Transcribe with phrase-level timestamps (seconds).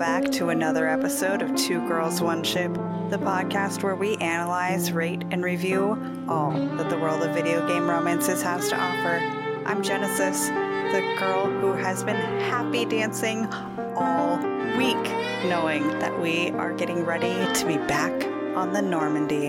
[0.00, 2.72] back to another episode of Two Girls, One Ship,
[3.10, 5.90] the podcast where we analyze, rate, and review
[6.26, 9.18] all that the world of video game romances has to offer.
[9.66, 13.44] I'm Genesis, the girl who has been happy dancing
[13.94, 14.38] all
[14.78, 14.96] week,
[15.44, 18.24] knowing that we are getting ready to be back
[18.56, 19.48] on the Normandy.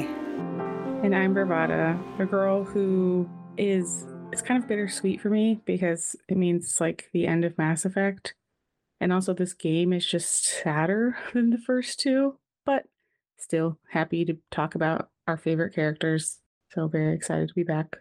[1.02, 6.36] And I'm Bravada, a girl who is it's kind of bittersweet for me because it
[6.36, 8.34] means like the end of Mass Effect.
[9.02, 12.83] And also this game is just sadder than the first two, but
[13.35, 16.39] still happy to talk about our favorite characters.
[16.69, 17.97] So very excited to be back.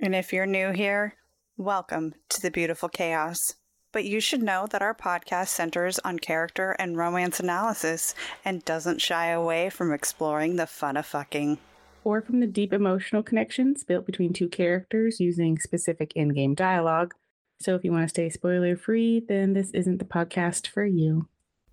[0.00, 1.14] And if you're new here,
[1.56, 3.54] welcome to the beautiful chaos.
[3.92, 8.12] But you should know that our podcast centers on character and romance analysis
[8.44, 11.58] and doesn't shy away from exploring the fun of fucking.
[12.02, 17.14] Or from the deep emotional connections built between two characters using specific in game dialogue.
[17.62, 21.28] So if you want to stay spoiler free, then this isn't the podcast for you.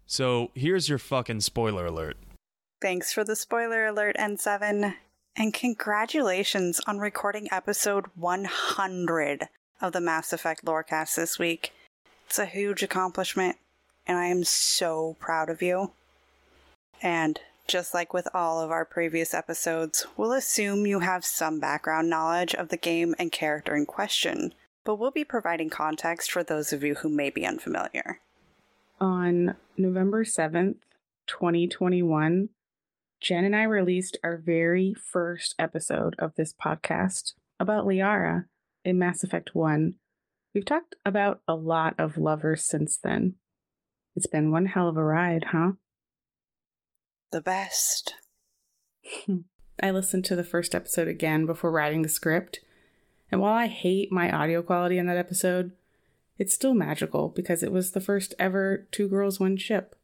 [0.05, 2.17] So here's your fucking spoiler alert.
[2.79, 4.93] Thanks for the spoiler alert, N7.
[5.35, 9.49] And congratulations on recording episode 100
[9.81, 11.73] of the Mass Effect Lorecast this week.
[12.27, 13.57] It's a huge accomplishment,
[14.05, 15.91] and I am so proud of you.
[17.01, 22.09] And just like with all of our previous episodes, we'll assume you have some background
[22.09, 24.53] knowledge of the game and character in question,
[24.89, 28.21] but we'll be providing context for those of you who may be unfamiliar.
[28.99, 30.77] On November 7th,
[31.27, 32.49] 2021,
[33.21, 38.45] Jen and I released our very first episode of this podcast about Liara
[38.83, 39.93] in Mass Effect 1.
[40.55, 43.35] We've talked about a lot of lovers since then.
[44.15, 45.73] It's been one hell of a ride, huh?
[47.31, 48.15] The best.
[49.83, 52.61] I listened to the first episode again before writing the script,
[53.31, 55.71] and while I hate my audio quality in that episode,
[56.37, 59.95] it's still magical because it was the first ever Two Girls, One Ship.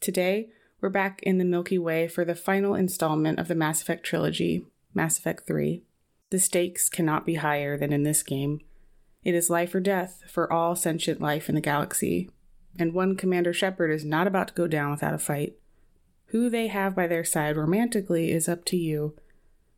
[0.00, 0.48] Today,
[0.80, 4.66] we're back in the Milky Way for the final installment of the Mass Effect trilogy,
[4.92, 5.82] Mass Effect 3.
[6.30, 8.60] The stakes cannot be higher than in this game.
[9.22, 12.28] It is life or death for all sentient life in the galaxy,
[12.78, 15.54] and one Commander Shepard is not about to go down without a fight.
[16.26, 19.14] Who they have by their side romantically is up to you,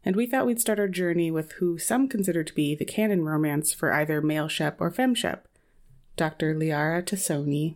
[0.06, 3.24] and we thought we'd start our journey with who some consider to be the canon
[3.24, 5.48] romance for either male Shep or fem Shep,
[6.16, 6.54] Dr.
[6.54, 7.74] Liara T'Soni.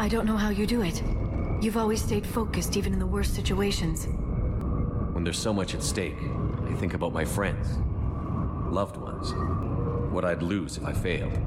[0.00, 1.00] I don't know how you do it.
[1.62, 4.06] You've always stayed focused even in the worst situations.
[5.14, 6.18] When there's so much at stake,
[6.68, 7.68] I think about my friends,
[8.68, 9.32] loved ones,
[10.12, 11.38] what I'd lose if I failed.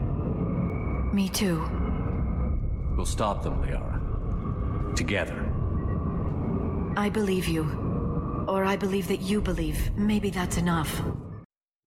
[1.14, 1.70] Me too.
[2.96, 4.96] We'll stop them, Liara.
[4.96, 5.46] Together.
[6.96, 7.89] I believe you.
[8.50, 9.96] Or I believe that you believe.
[9.96, 11.02] Maybe that's enough.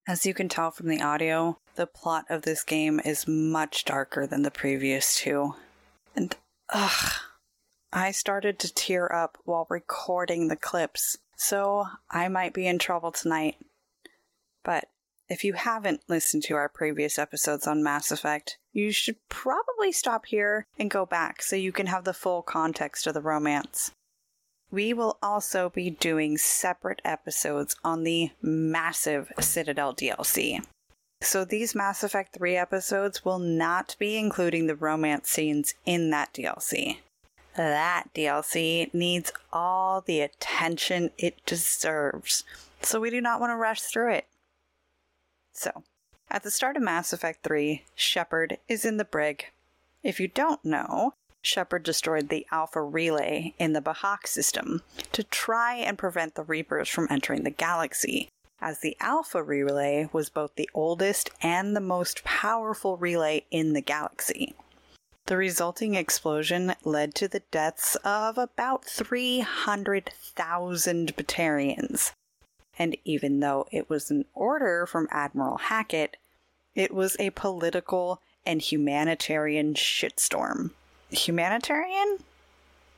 [0.07, 4.27] As you can tell from the audio, the plot of this game is much darker
[4.29, 5.55] than the previous two.
[6.15, 6.37] And,
[6.73, 7.15] ugh,
[7.93, 13.11] I started to tear up while recording the clips, so I might be in trouble
[13.11, 13.57] tonight.
[14.65, 14.85] But
[15.29, 20.27] if you haven't listened to our previous episodes on Mass Effect, you should probably stop
[20.27, 23.91] here and go back so you can have the full context of the romance.
[24.73, 30.65] We will also be doing separate episodes on the massive Citadel DLC.
[31.21, 36.33] So these Mass Effect 3 episodes will not be including the romance scenes in that
[36.33, 36.97] DLC.
[37.55, 42.45] That DLC needs all the attention it deserves,
[42.81, 44.27] so we do not want to rush through it.
[45.53, 45.85] So,
[46.31, 49.51] at the start of Mass Effect 3, Shepard is in the brig.
[50.03, 51.13] If you don't know,
[51.43, 56.89] Shepard destroyed the Alpha Relay in the Bahak system to try and prevent the Reapers
[56.89, 58.29] from entering the galaxy,
[58.61, 63.81] as the Alpha Relay was both the oldest and the most powerful relay in the
[63.81, 64.55] galaxy.
[65.27, 72.13] The resulting explosion led to the deaths of about 300,000 Batarians.
[72.79, 76.17] And even though it was an order from Admiral Hackett,
[76.75, 80.71] it was a political and humanitarian shitstorm.
[81.13, 82.19] Humanitarian?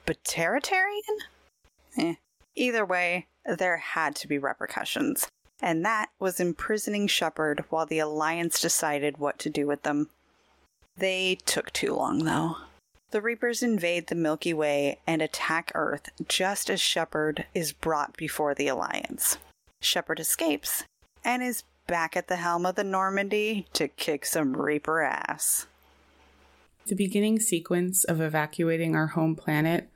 [0.06, 1.18] Batteritarian?
[1.98, 2.14] Eh.
[2.54, 5.28] Either way, there had to be repercussions.
[5.60, 10.10] And that was imprisoning Shepard while the Alliance decided what to do with them.
[10.96, 12.56] They took too long, though.
[13.10, 18.54] The Reapers invade the Milky Way and attack Earth just as Shepard is brought before
[18.54, 19.38] the Alliance.
[19.80, 20.84] Shepard escapes
[21.24, 25.66] and is back at the helm of the Normandy to kick some Reaper ass.
[26.86, 29.88] The beginning sequence of evacuating our home planet,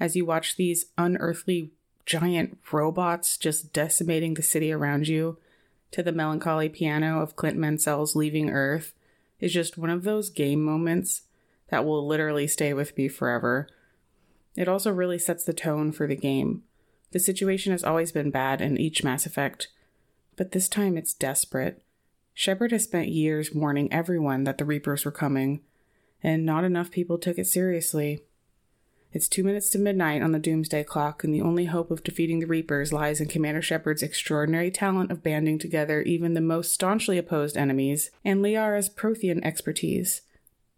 [0.00, 1.70] as you watch these unearthly
[2.04, 5.38] giant robots just decimating the city around you,
[5.92, 8.92] to the melancholy piano of Clint Mansell's Leaving Earth,
[9.38, 11.22] is just one of those game moments
[11.68, 13.68] that will literally stay with me forever.
[14.56, 16.64] It also really sets the tone for the game.
[17.12, 19.68] The situation has always been bad in each Mass Effect,
[20.36, 21.82] but this time it's desperate.
[22.34, 25.60] Shepard has spent years warning everyone that the Reapers were coming,
[26.22, 28.22] and not enough people took it seriously.
[29.12, 32.38] It's two minutes to midnight on the Doomsday Clock, and the only hope of defeating
[32.38, 37.18] the Reapers lies in Commander Shepard's extraordinary talent of banding together even the most staunchly
[37.18, 40.22] opposed enemies, and Liara's Prothean expertise.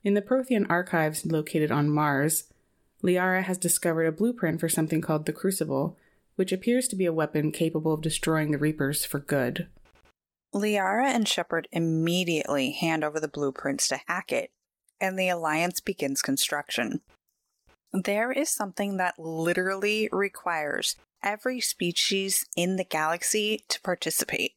[0.03, 2.45] In the Prothean archives located on Mars,
[3.05, 5.97] Liara has discovered a blueprint for something called the Crucible,
[6.35, 9.69] which appears to be a weapon capable of destroying the Reapers for good.
[10.53, 14.51] Liara and Shepard immediately hand over the blueprints to Hackett,
[15.01, 17.01] and the Alliance begins construction.
[17.93, 24.53] There is something that literally requires every species in the galaxy to participate.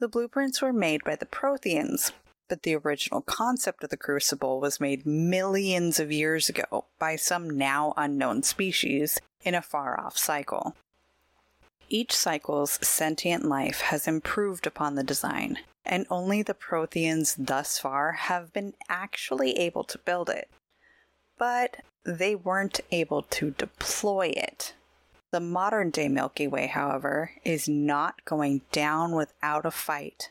[0.00, 2.10] The blueprints were made by the Protheans,
[2.48, 7.48] but the original concept of the Crucible was made millions of years ago by some
[7.48, 10.74] now unknown species in a far off cycle.
[11.88, 18.12] Each cycle's sentient life has improved upon the design, and only the Protheans thus far
[18.12, 20.48] have been actually able to build it.
[21.38, 24.74] But they weren't able to deploy it.
[25.30, 30.30] The modern day Milky Way, however, is not going down without a fight.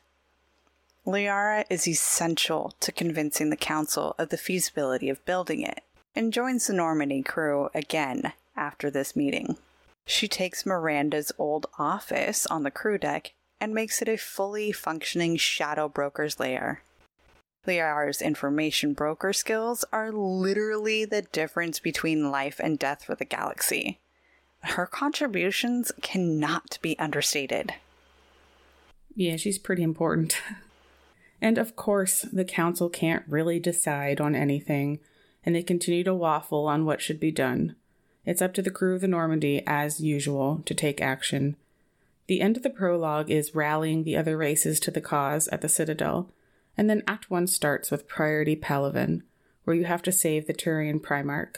[1.05, 5.83] Liara is essential to convincing the Council of the feasibility of building it,
[6.15, 9.57] and joins the Normandy crew again after this meeting.
[10.05, 15.37] She takes Miranda's old office on the crew deck and makes it a fully functioning
[15.37, 16.81] shadow broker's layer.
[17.67, 23.99] Liara's information broker skills are literally the difference between life and death for the galaxy.
[24.61, 27.75] Her contributions cannot be understated.
[29.15, 30.41] Yeah, she's pretty important.
[31.41, 34.99] and of course, the Council can't really decide on anything,
[35.45, 37.75] and they continue to waffle on what should be done.
[38.25, 41.57] It's up to the crew of the Normandy, as usual, to take action.
[42.31, 45.67] The end of the prologue is rallying the other races to the cause at the
[45.67, 46.31] Citadel,
[46.77, 49.23] and then Act 1 starts with Priority Palaven,
[49.65, 51.57] where you have to save the Turian Primarch.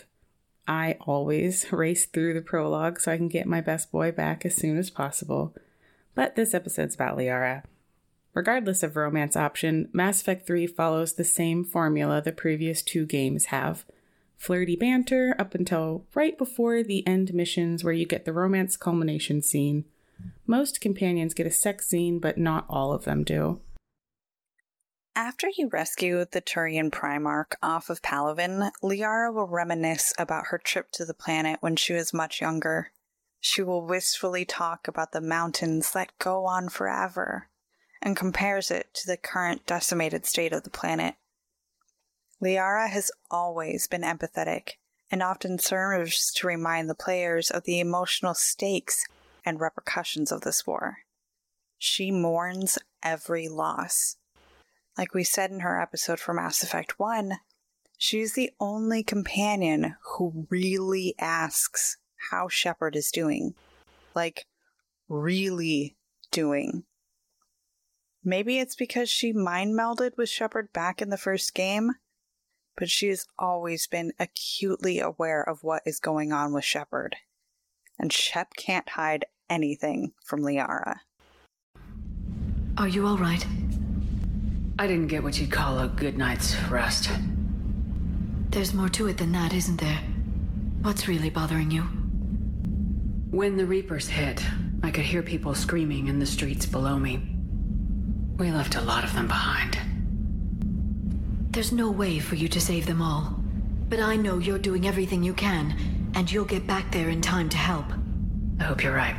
[0.67, 4.55] I always race through the prologue so I can get my best boy back as
[4.55, 5.53] soon as possible.
[6.15, 7.61] But this episode's about Liara.
[8.33, 13.45] Regardless of romance option, Mass Effect 3 follows the same formula the previous two games
[13.45, 13.85] have
[14.37, 19.39] flirty banter up until right before the end missions where you get the romance culmination
[19.43, 19.85] scene.
[20.45, 23.61] Most companions get a sex scene, but not all of them do.
[25.15, 30.91] After you rescue the Turian Primarch off of Palaven, Liara will reminisce about her trip
[30.93, 32.91] to the planet when she was much younger.
[33.39, 37.49] She will wistfully talk about the mountains that go on forever
[38.01, 41.15] and compares it to the current decimated state of the planet.
[42.41, 44.73] Liara has always been empathetic
[45.11, 49.05] and often serves to remind the players of the emotional stakes
[49.45, 50.97] and repercussions of this war.
[51.77, 54.17] She mourns every loss.
[54.97, 57.39] Like we said in her episode for Mass Effect 1,
[57.97, 61.97] she's the only companion who really asks
[62.31, 63.55] how Shepard is doing.
[64.15, 64.45] Like,
[65.09, 65.95] really
[66.31, 66.83] doing.
[68.23, 71.91] Maybe it's because she mind melded with Shepard back in the first game,
[72.77, 77.17] but she has always been acutely aware of what is going on with Shepard.
[77.99, 80.95] And Shep can't hide anything from Liara.
[82.77, 83.45] Are you all right?
[84.79, 87.09] I didn't get what you'd call a good night's rest.
[88.49, 89.99] There's more to it than that, isn't there?
[90.81, 91.83] What's really bothering you?
[93.31, 94.43] When the Reapers hit,
[94.83, 97.21] I could hear people screaming in the streets below me.
[98.37, 99.77] We left a lot of them behind.
[101.51, 103.39] There's no way for you to save them all.
[103.89, 107.47] But I know you're doing everything you can, and you'll get back there in time
[107.49, 107.85] to help.
[108.59, 109.15] I hope you're right.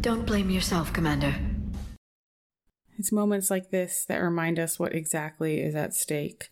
[0.00, 1.34] Don't blame yourself, Commander.
[2.96, 6.50] It's moments like this that remind us what exactly is at stake.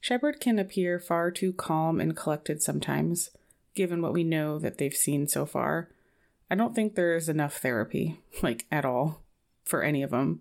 [0.00, 3.30] Shepard can appear far too calm and collected sometimes,
[3.76, 5.90] given what we know that they've seen so far.
[6.50, 9.22] I don't think there is enough therapy, like at all,
[9.64, 10.40] for any of them.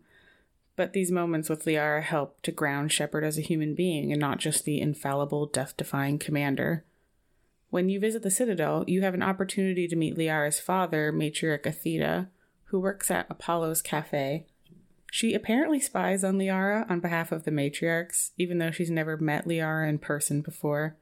[0.75, 4.39] But these moments with Liara help to ground Shepard as a human being and not
[4.39, 6.85] just the infallible, death defying commander.
[7.71, 12.27] When you visit the Citadel, you have an opportunity to meet Liara's father, Matriarch Aethyta,
[12.65, 14.45] who works at Apollo's Cafe.
[15.11, 19.45] She apparently spies on Liara on behalf of the matriarchs, even though she's never met
[19.45, 20.95] Liara in person before.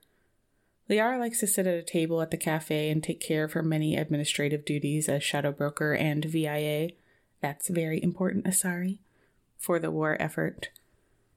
[0.90, 3.62] Liara likes to sit at a table at the cafe and take care of her
[3.62, 6.92] many administrative duties as Shadow Broker and VIA.
[7.42, 9.00] That's very important, Asari
[9.60, 10.70] for the war effort.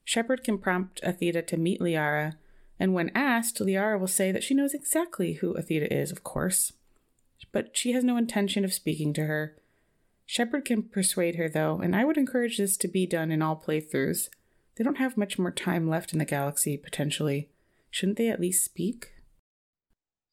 [0.03, 2.35] Shepard can prompt Aethyta to meet Liara,
[2.83, 6.73] and when asked, Liara will say that she knows exactly who Aethyta is, of course,
[7.53, 9.55] but she has no intention of speaking to her.
[10.25, 13.55] Shepard can persuade her, though, and I would encourage this to be done in all
[13.55, 14.27] playthroughs.
[14.75, 17.47] They don't have much more time left in the galaxy, potentially.
[17.89, 19.13] Shouldn't they at least speak?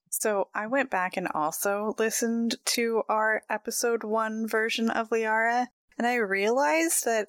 [0.08, 6.04] So I went back and also listened to our episode one version of Liara, and
[6.04, 7.28] I realized that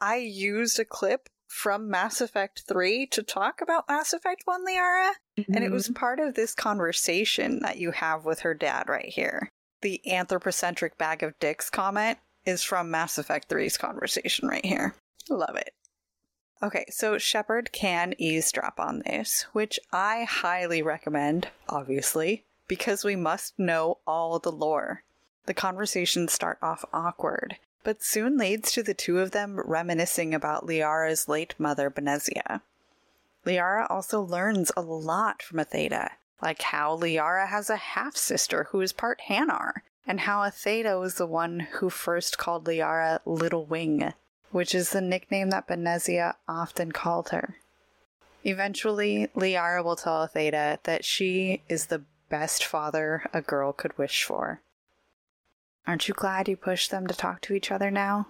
[0.00, 5.10] I used a clip from Mass Effect 3 to talk about Mass Effect 1 Liara,
[5.36, 5.52] mm-hmm.
[5.52, 9.50] and it was part of this conversation that you have with her dad right here.
[9.82, 14.94] The anthropocentric bag of dicks comment is from Mass Effect 3's conversation right here.
[15.28, 15.74] Love it.
[16.62, 23.58] Okay, so Shepard can eavesdrop on this, which I highly recommend, obviously, because we must
[23.58, 25.02] know all the lore.
[25.46, 30.66] The conversations start off awkward, but soon leads to the two of them reminiscing about
[30.66, 32.60] Liara's late mother, Benezia.
[33.46, 36.10] Liara also learns a lot from Aethyta,
[36.42, 41.14] like how Liara has a half sister who is part Hanar, and how Aethyta was
[41.14, 44.12] the one who first called Liara Little Wing,
[44.50, 47.56] which is the nickname that Benezia often called her.
[48.44, 54.24] Eventually, Liara will tell Aethyta that she is the best father a girl could wish
[54.24, 54.60] for.
[55.86, 58.28] Aren't you glad you pushed them to talk to each other now?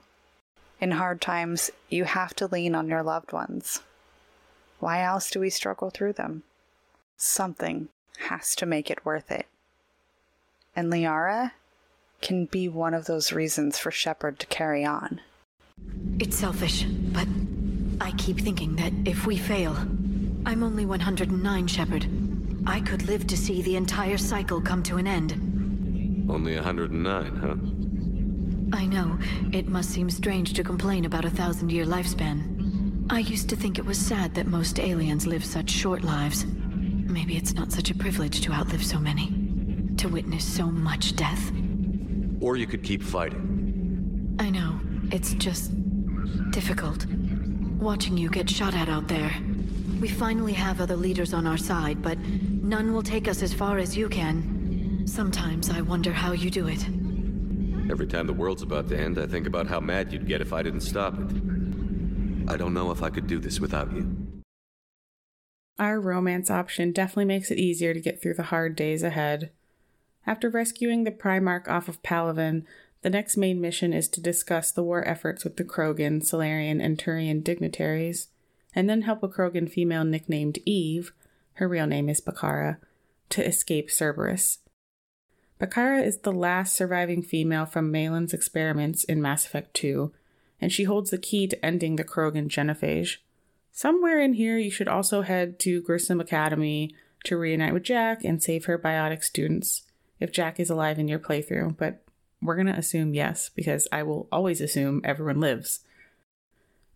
[0.80, 3.82] In hard times, you have to lean on your loved ones.
[4.78, 6.42] Why else do we struggle through them?
[7.16, 7.88] Something
[8.28, 9.46] has to make it worth it.
[10.74, 11.52] And Liara
[12.22, 15.20] can be one of those reasons for Shepard to carry on.
[16.18, 17.28] It's selfish, but
[18.00, 19.76] I keep thinking that if we fail,
[20.46, 22.06] I'm only 109, Shepard.
[22.66, 25.49] I could live to see the entire cycle come to an end.
[26.28, 28.76] Only 109, huh?
[28.76, 29.18] I know.
[29.52, 33.06] It must seem strange to complain about a thousand year lifespan.
[33.10, 36.46] I used to think it was sad that most aliens live such short lives.
[36.46, 39.32] Maybe it's not such a privilege to outlive so many.
[39.96, 41.50] To witness so much death.
[42.40, 44.36] Or you could keep fighting.
[44.38, 44.80] I know.
[45.10, 45.72] It's just...
[46.52, 47.06] difficult.
[47.78, 49.32] Watching you get shot at out there.
[50.00, 53.78] We finally have other leaders on our side, but none will take us as far
[53.78, 54.59] as you can.
[55.06, 56.84] Sometimes I wonder how you do it.
[57.90, 60.52] Every time the world's about to end, I think about how mad you'd get if
[60.52, 61.30] I didn't stop it.
[62.48, 64.16] I don't know if I could do this without you.
[65.78, 69.50] Our romance option definitely makes it easier to get through the hard days ahead.
[70.26, 72.64] After rescuing the Primarch off of Palaven,
[73.02, 76.98] the next main mission is to discuss the war efforts with the Krogan, Salarian, and
[76.98, 78.28] Turian dignitaries,
[78.74, 81.12] and then help a Krogan female nicknamed Eve,
[81.54, 82.76] her real name is Bakara,
[83.30, 84.58] to escape Cerberus.
[85.60, 90.10] Bakara is the last surviving female from Maelon's experiments in Mass Effect 2,
[90.58, 93.18] and she holds the key to ending the Krogan genophage.
[93.70, 98.42] Somewhere in here, you should also head to Grissom Academy to reunite with Jack and
[98.42, 99.82] save her biotic students,
[100.18, 102.04] if Jack is alive in your playthrough, but
[102.40, 105.80] we're gonna assume yes, because I will always assume everyone lives.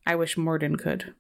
[0.07, 1.15] I wish Mordin could.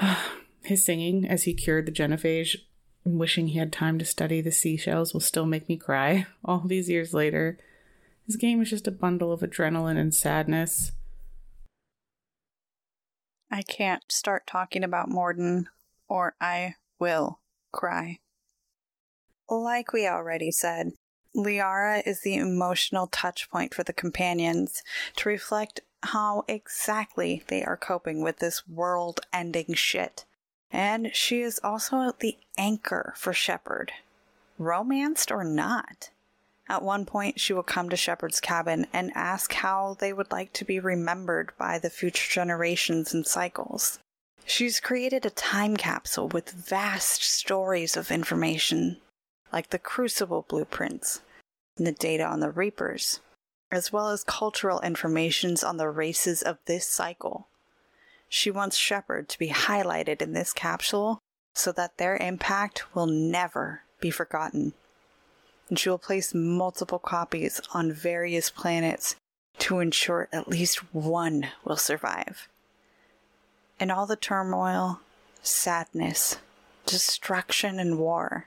[0.62, 2.56] His singing as he cured the genophage
[3.04, 6.88] wishing he had time to study the seashells will still make me cry all these
[6.88, 7.58] years later.
[8.26, 10.92] His game is just a bundle of adrenaline and sadness.
[13.50, 15.64] I can't start talking about Mordin,
[16.08, 17.40] or I will
[17.72, 18.18] cry.
[19.48, 20.92] Like we already said,
[21.36, 24.82] Liara is the emotional touchpoint for the companions
[25.16, 30.24] to reflect how exactly they are coping with this world ending shit.
[30.70, 33.92] And she is also the anchor for Shepard,
[34.58, 36.10] romanced or not.
[36.68, 40.52] At one point, she will come to Shepard's cabin and ask how they would like
[40.52, 43.98] to be remembered by the future generations and cycles.
[44.46, 48.98] She's created a time capsule with vast stories of information,
[49.52, 51.20] like the Crucible blueprints
[51.76, 53.20] and the data on the Reapers.
[53.72, 57.48] as well as cultural informations on the races of this cycle.
[58.32, 61.18] She wants Shepard to be highlighted in this capsule
[61.52, 64.72] so that their impact will never be forgotten.
[65.68, 69.16] And she will place multiple copies on various planets
[69.58, 72.48] to ensure at least one will survive.
[73.80, 75.00] In all the turmoil,
[75.42, 76.38] sadness,
[76.86, 78.46] destruction, and war,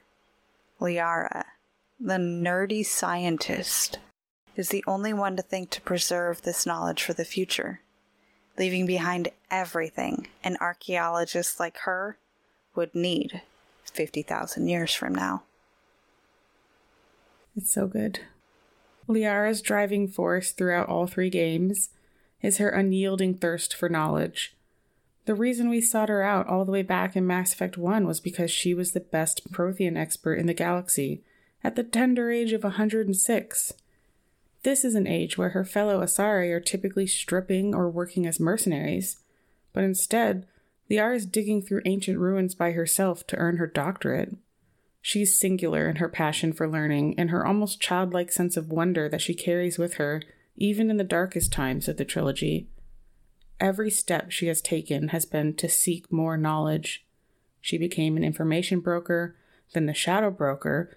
[0.79, 1.43] Liara,
[1.99, 3.99] the nerdy scientist,
[4.55, 7.81] is the only one to think to preserve this knowledge for the future,
[8.57, 12.17] leaving behind everything an archaeologist like her
[12.75, 13.41] would need
[13.85, 15.43] 50,000 years from now.
[17.55, 18.21] It's so good.
[19.07, 21.89] Liara's driving force throughout all three games
[22.41, 24.55] is her unyielding thirst for knowledge.
[25.25, 28.19] The reason we sought her out all the way back in Mass Effect 1 was
[28.19, 31.23] because she was the best Prothean expert in the galaxy
[31.63, 33.73] at the tender age of 106.
[34.63, 39.17] This is an age where her fellow Asari are typically stripping or working as mercenaries,
[39.73, 40.47] but instead,
[40.89, 44.35] Liara is digging through ancient ruins by herself to earn her doctorate.
[45.01, 49.21] She's singular in her passion for learning and her almost childlike sense of wonder that
[49.21, 50.21] she carries with her,
[50.55, 52.69] even in the darkest times of the trilogy.
[53.59, 57.05] Every step she has taken has been to seek more knowledge.
[57.59, 59.35] She became an information broker,
[59.73, 60.95] then the shadow broker,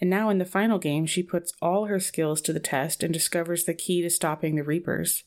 [0.00, 3.12] and now in the final game, she puts all her skills to the test and
[3.12, 5.24] discovers the key to stopping the Reapers.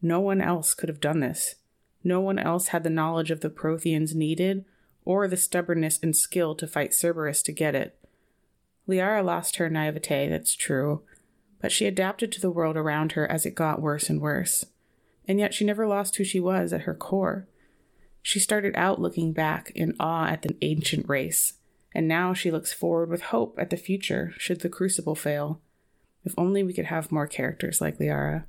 [0.00, 1.56] No one else could have done this.
[2.02, 4.64] No one else had the knowledge of the Protheans needed,
[5.04, 7.98] or the stubbornness and skill to fight Cerberus to get it.
[8.88, 11.02] Liara lost her naivete, that's true,
[11.60, 14.64] but she adapted to the world around her as it got worse and worse.
[15.26, 17.48] And yet she never lost who she was at her core.
[18.22, 21.54] She started out looking back in awe at the ancient race,
[21.96, 25.62] and now she looks forward with hope at the future should the Crucible fail.
[26.24, 28.44] If only we could have more characters like Liara.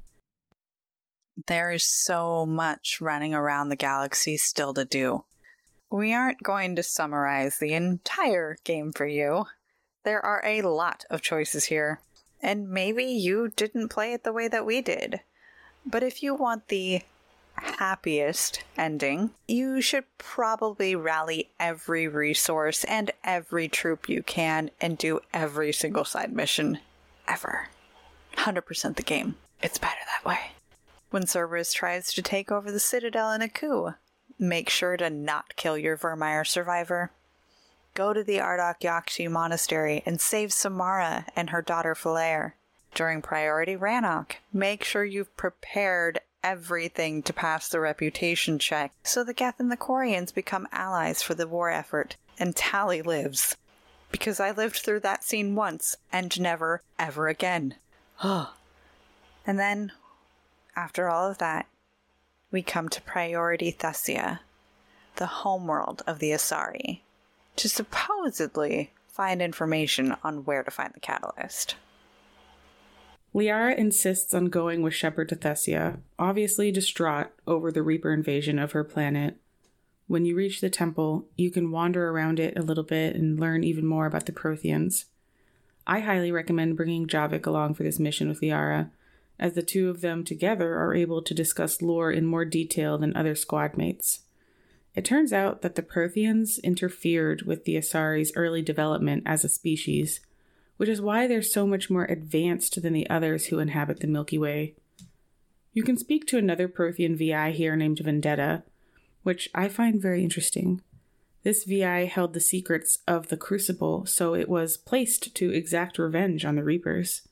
[1.48, 5.24] There is so much running around the galaxy still to do.
[5.90, 9.46] We aren't going to summarize the entire game for you.
[10.04, 12.02] There are a lot of choices here,
[12.42, 15.22] and maybe you didn't play it the way that we did.
[15.86, 17.02] But if you want the
[17.58, 25.20] happiest ending, you should probably rally every resource and every troop you can and do
[25.34, 26.80] every single side mission
[27.28, 27.70] ever.
[28.36, 29.36] 100% the game.
[29.62, 30.40] It's better that way.
[31.10, 33.94] When Cerberus tries to take over the Citadel in a coup,
[34.38, 37.12] make sure to not kill your Virmire survivor.
[37.94, 42.54] Go to the Ardat-Yakshi Monastery and save Samara and her daughter Falere.
[42.94, 49.34] During Priority Rannoch, make sure you've prepared everything to pass the reputation check so the
[49.34, 53.58] Geth and the Quarians become allies for the war effort, and Tali lives.
[54.12, 57.76] Because I lived through that scene once and never, ever again.
[58.24, 58.48] and
[59.46, 59.92] then,
[60.74, 61.66] after all of that,
[62.50, 64.40] we come to Priority Thessia,
[65.18, 67.02] the homeworld of the Asari,
[67.58, 71.76] to supposedly find information on where to find the catalyst.
[73.38, 78.72] Liara insists on going with Shepard to Thessia, obviously distraught over the Reaper invasion of
[78.72, 79.38] her planet.
[80.08, 83.64] When you reach the temple, you can wander around it a little bit and learn
[83.64, 85.06] even more about the Protheans.
[85.86, 88.90] I highly recommend bringing Javik along for this mission with Liara,
[89.40, 93.16] as the two of them together are able to discuss lore in more detail than
[93.16, 94.22] other squad mates.
[94.96, 100.22] It turns out that the Protheans interfered with the Asari's early development as a species,
[100.78, 104.38] which is why they're so much more advanced than the others who inhabit the Milky
[104.38, 104.76] Way.
[105.74, 108.64] You can speak to another Prothean VI here named Vendetta,
[109.24, 110.82] which I find very interesting.
[111.44, 116.46] This VI held the secrets of the Crucible, so it was placed to exact revenge
[116.46, 117.28] on the Reapers.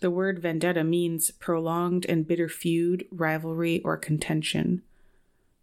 [0.00, 4.82] The word vendetta means prolonged and bitter feud, rivalry, or contention.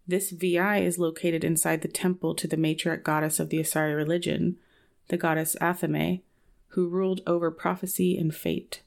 [0.06, 4.56] This VI is located inside the temple to the matriarch goddess of the Asari religion,
[5.08, 6.22] the goddess Athame,
[6.68, 8.82] who ruled over prophecy and fate.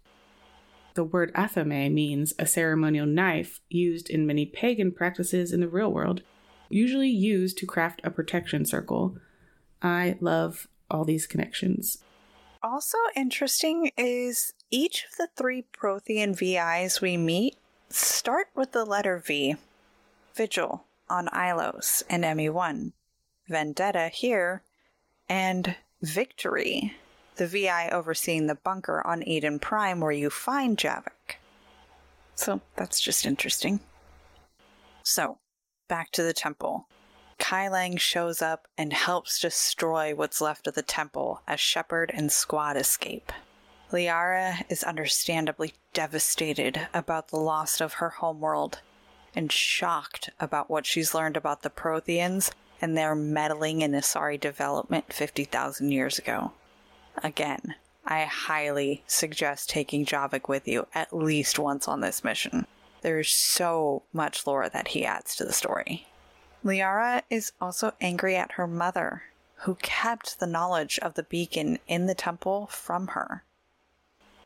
[0.94, 5.92] The word athame means a ceremonial knife used in many pagan practices in the real
[5.92, 6.22] world,
[6.70, 9.18] usually used to craft a protection circle.
[9.82, 12.04] I love all these connections.
[12.64, 17.56] Also interesting is each of the three Prothean VIs we meet
[17.90, 19.56] start with the letter V.
[20.36, 22.94] Vigil on Ilos and ME1,
[23.48, 24.64] Vendetta here,
[25.28, 26.96] and Victory,
[27.42, 31.38] the VI overseeing the bunker on Eden Prime where you find Javik.
[32.36, 33.80] So that's just interesting.
[35.02, 35.40] So,
[35.90, 36.88] back to the temple.
[37.40, 42.32] Kai Leng shows up and helps destroy what's left of the temple as Shepard and
[42.32, 43.32] Squad escape.
[43.92, 48.82] Liara is understandably devastated about the loss of her homeworld
[49.34, 55.12] and shocked about what she's learned about the Protheans and their meddling in Asari development
[55.12, 56.52] 50,000 years ago.
[57.24, 62.66] Again, I highly suggest taking Javik with you at least once on this mission.
[63.02, 66.08] There's so much lore that he adds to the story.
[66.64, 69.24] Liara is also angry at her mother,
[69.62, 73.44] who kept the knowledge of the beacon in the temple from her.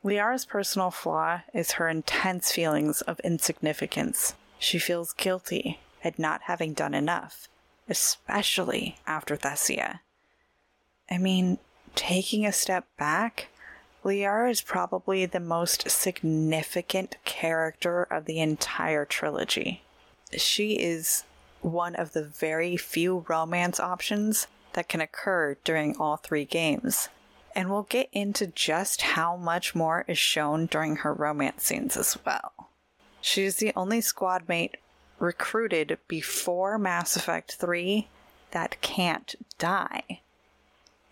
[0.03, 4.35] Liara's personal flaw is her intense feelings of insignificance.
[4.59, 7.49] She feels guilty at not having done enough,
[7.89, 9.99] especially after Thessia.
[11.09, 11.57] I mean,
[11.95, 13.47] taking a step back,
[14.03, 19.81] Liara is probably the most significant character of the entire trilogy.
[20.37, 21.23] She is
[21.61, 27.09] one of the very few romance options that can occur during all three games.
[27.55, 32.17] And we'll get into just how much more is shown during her romance scenes as
[32.25, 32.69] well.
[33.21, 34.77] She is the only squad mate
[35.17, 38.07] recruited before Mass Effect 3
[38.51, 40.21] that can't die.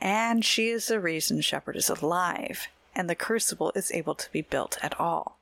[0.03, 4.41] And she is the reason Shepard is alive and the Crucible is able to be
[4.41, 5.39] built at all.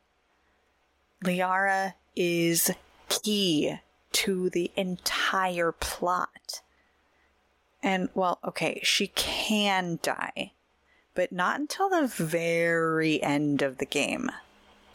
[1.24, 2.70] Liara is
[3.10, 3.78] key
[4.12, 6.62] to the entire plot.
[7.82, 10.52] And, well, okay, she can die,
[11.16, 14.30] but not until the very end of the game.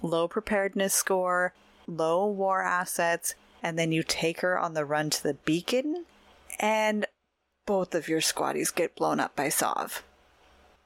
[0.01, 1.55] Low preparedness score,
[1.89, 6.05] low war assets, and then you take her on the run to the beacon,
[6.61, 7.05] and
[7.67, 10.03] both of your squaddies get blown up by Sov.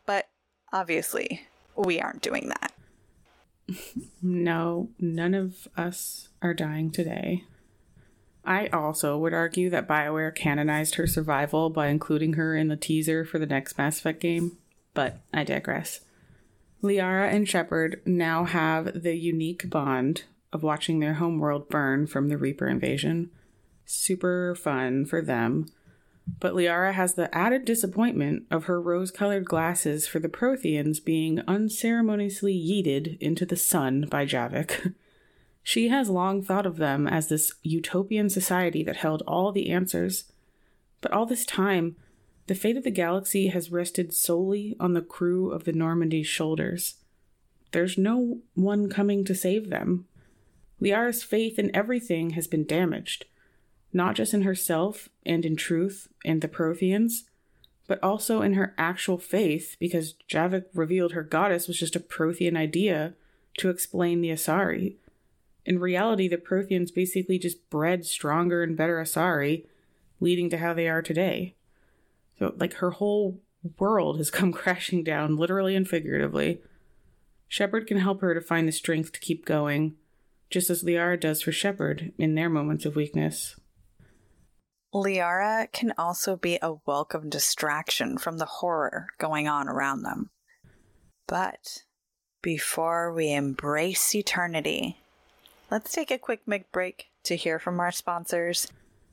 [0.06, 0.28] But
[0.72, 2.72] obviously, we aren't doing that.
[4.22, 7.44] no, none of us are dying today.
[8.44, 13.24] I also would argue that BioWare canonized her survival by including her in the teaser
[13.24, 14.56] for the next Mass Effect game,
[14.94, 16.00] but I digress.
[16.82, 22.38] Liara and Shepard now have the unique bond of watching their homeworld burn from the
[22.38, 23.30] Reaper invasion.
[23.84, 25.66] Super fun for them.
[26.38, 31.40] But Liara has the added disappointment of her rose colored glasses for the Protheans being
[31.40, 34.94] unceremoniously yeeted into the sun by Javik.
[35.62, 40.24] She has long thought of them as this utopian society that held all the answers.
[41.00, 41.96] But all this time,
[42.46, 46.96] the fate of the galaxy has rested solely on the crew of the Normandy's shoulders.
[47.72, 50.06] There's no one coming to save them.
[50.80, 53.26] Liara's faith in everything has been damaged
[53.92, 57.22] not just in herself and in truth and the Protheans,
[57.86, 62.56] but also in her actual faith, because Javik revealed her goddess was just a Prothean
[62.56, 63.14] idea
[63.58, 64.94] to explain the Asari.
[65.66, 69.64] In reality, the Protheans basically just bred stronger and better Asari,
[70.20, 71.54] leading to how they are today.
[72.38, 73.40] So, like, her whole
[73.78, 76.60] world has come crashing down, literally and figuratively.
[77.48, 79.96] Shepard can help her to find the strength to keep going,
[80.48, 83.56] just as Liara does for Shepard in their moments of weakness.
[84.92, 90.30] Liara can also be a welcome distraction from the horror going on around them.
[91.28, 91.84] But
[92.42, 94.98] before we embrace eternity,
[95.70, 98.66] let's take a quick mic break to hear from our sponsors,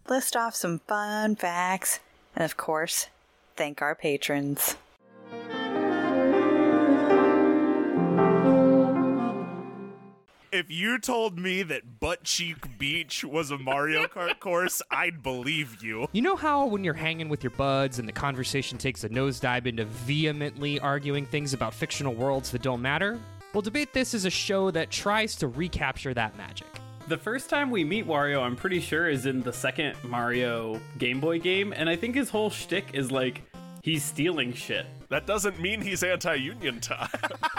[0.10, 2.00] list off some fun facts,
[2.36, 3.08] and of course,
[3.56, 4.78] thank our patrons.
[10.52, 15.84] If you told me that Butt Cheek Beach was a Mario Kart course, I'd believe
[15.84, 16.08] you.
[16.12, 19.66] You know how when you're hanging with your buds and the conversation takes a nosedive
[19.66, 23.20] into vehemently arguing things about fictional worlds that don't matter?
[23.54, 26.68] Well, Debate This is a show that tries to recapture that magic.
[27.08, 31.22] The first time we meet Wario, I'm pretty sure, is in the second Mario Game
[31.22, 33.44] Boy game, and I think his whole shtick is like
[33.82, 34.86] he's stealing shit.
[35.10, 37.10] That doesn't mean he's anti-union, Todd.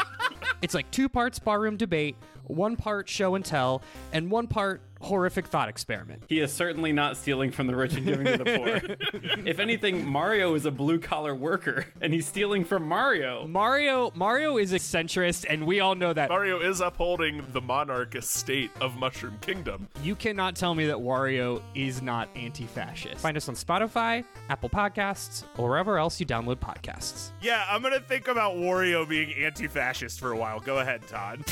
[0.62, 2.16] it's like two parts barroom debate,
[2.48, 3.82] one part show and tell,
[4.12, 6.24] and one part horrific thought experiment.
[6.28, 8.96] He is certainly not stealing from the rich and giving to the poor.
[9.46, 13.46] if anything, Mario is a blue collar worker, and he's stealing from Mario.
[13.46, 16.28] Mario, Mario is a centrist, and we all know that.
[16.28, 19.88] Mario is upholding the monarch estate of Mushroom Kingdom.
[20.02, 23.18] You cannot tell me that Wario is not anti-fascist.
[23.18, 27.30] Find us on Spotify, Apple Podcasts, or wherever else you download podcasts.
[27.40, 30.60] Yeah, I'm gonna think about Wario being anti-fascist for a while.
[30.60, 31.44] Go ahead, Todd.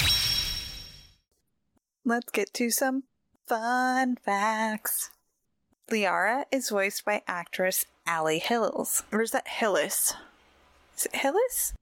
[2.09, 3.03] Let's get to some
[3.49, 5.11] Fun facts.
[5.91, 9.03] Liara is voiced by actress Ali Hills.
[9.11, 10.15] Or is that Hillis?
[10.97, 11.75] Is it Hillis?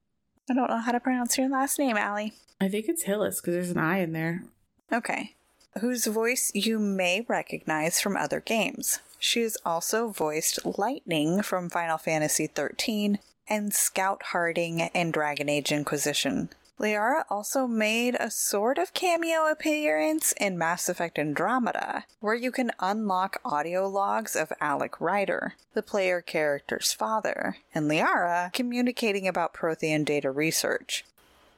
[0.49, 2.33] I don't know how to pronounce your last name, Ali.
[2.59, 4.45] I think it's Hillis because there's an I in there.
[4.91, 5.35] Okay.
[5.81, 9.01] Whose voice you may recognize from other games.
[9.19, 15.71] She has also voiced Lightning from Final Fantasy XIII and Scout Harding in Dragon Age
[15.71, 16.49] Inquisition.
[16.79, 22.73] Liara also made a sort of cameo appearance in Mass Effect Andromeda, where you can
[22.81, 30.05] unlock audio logs of Alec Ryder, the player character's father, and Liara communicating about Prothean
[30.05, 31.05] data research.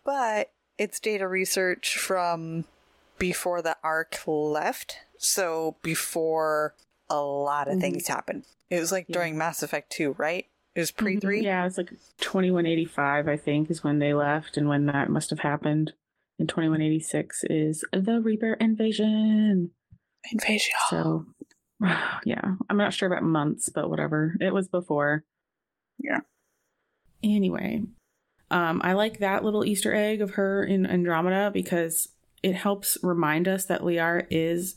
[0.04, 2.66] But it's data research from
[3.18, 6.74] before the Ark left, so before
[7.08, 7.80] a lot of Mhm.
[7.80, 8.44] things happened.
[8.68, 10.46] It was like during Mass Effect 2, right?
[10.76, 11.40] Was pre 3?
[11.40, 11.44] Mhm.
[11.44, 15.40] Yeah, it's like 2185, I think, is when they left and when that must have
[15.40, 15.94] happened.
[16.38, 19.70] And 2186 is the Reaper invasion.
[20.30, 20.72] Invasion.
[20.90, 21.26] So,
[22.24, 24.36] yeah, I'm not sure about months, but whatever.
[24.40, 25.24] It was before.
[25.98, 26.20] Yeah.
[27.22, 27.84] Anyway,
[28.50, 32.10] um, I like that little Easter egg of her in Andromeda because
[32.42, 34.76] it helps remind us that Liara is,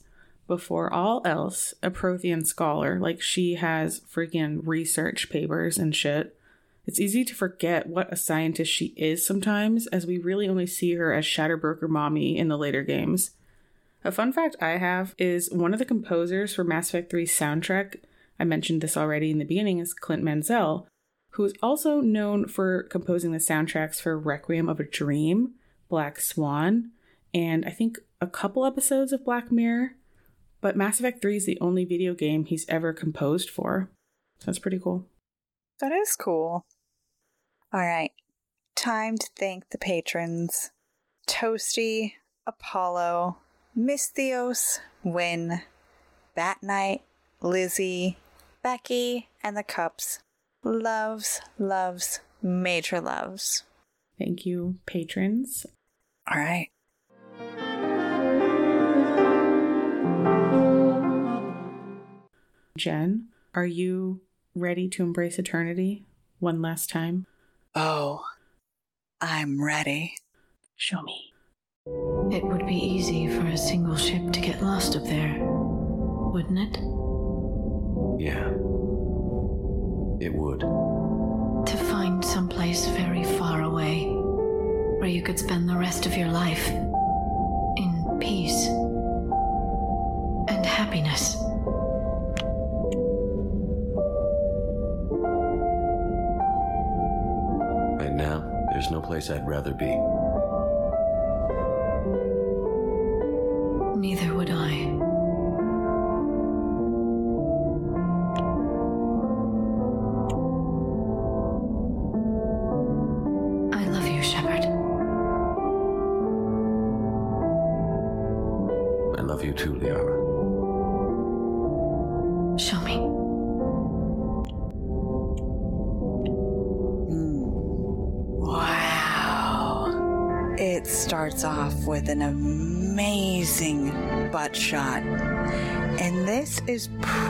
[0.50, 3.00] before all else, a Prothean scholar.
[3.00, 6.36] Like, she has freaking research papers and shit.
[6.86, 10.96] It's easy to forget what a scientist she is sometimes, as we really only see
[10.96, 13.32] her as Shadow Broker Mommy in the later games.
[14.04, 17.98] A fun fact I have is one of the composers for Mass Effect 3's soundtrack,
[18.40, 20.88] I mentioned this already in the beginning, is Clint Mansell,
[21.32, 25.52] who is also known for composing the soundtracks for Requiem of a Dream,
[25.90, 26.92] Black Swan,
[27.34, 29.96] and I think a couple episodes of Black Mirror.
[30.62, 33.90] But Mass Effect 3 is the only video game he's ever composed for.
[34.40, 35.06] So that's pretty cool.
[35.80, 36.66] That is cool.
[37.74, 38.12] All right.
[38.76, 40.72] Time to thank the patrons
[41.28, 42.14] Toasty,
[42.48, 43.38] Apollo,
[43.76, 45.62] Miss Theos, Win,
[46.36, 47.02] Bat Knight,
[47.42, 48.18] Lizzie,
[48.64, 50.20] Becky, and the Cups.
[50.64, 53.64] Loves, loves, major loves.
[54.18, 55.66] Thank you, patrons.
[56.30, 56.70] All right.
[62.80, 64.22] Jen, are you
[64.56, 66.06] ready to embrace eternity
[66.40, 67.26] one last time?
[67.76, 68.24] Oh,
[69.20, 70.16] I'm ready.
[70.78, 71.34] Show me.
[72.32, 76.78] It would be easy for a single ship to get lost up there, wouldn't it?
[78.18, 78.48] Yeah.
[80.26, 80.62] It would.
[80.62, 86.70] To find someplace very far away where you could spend the rest of your life
[86.70, 88.68] in peace
[90.48, 91.36] and happiness.
[98.90, 99.86] There's no place I'd rather be.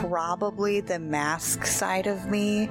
[0.00, 2.66] Probably the mask side of me,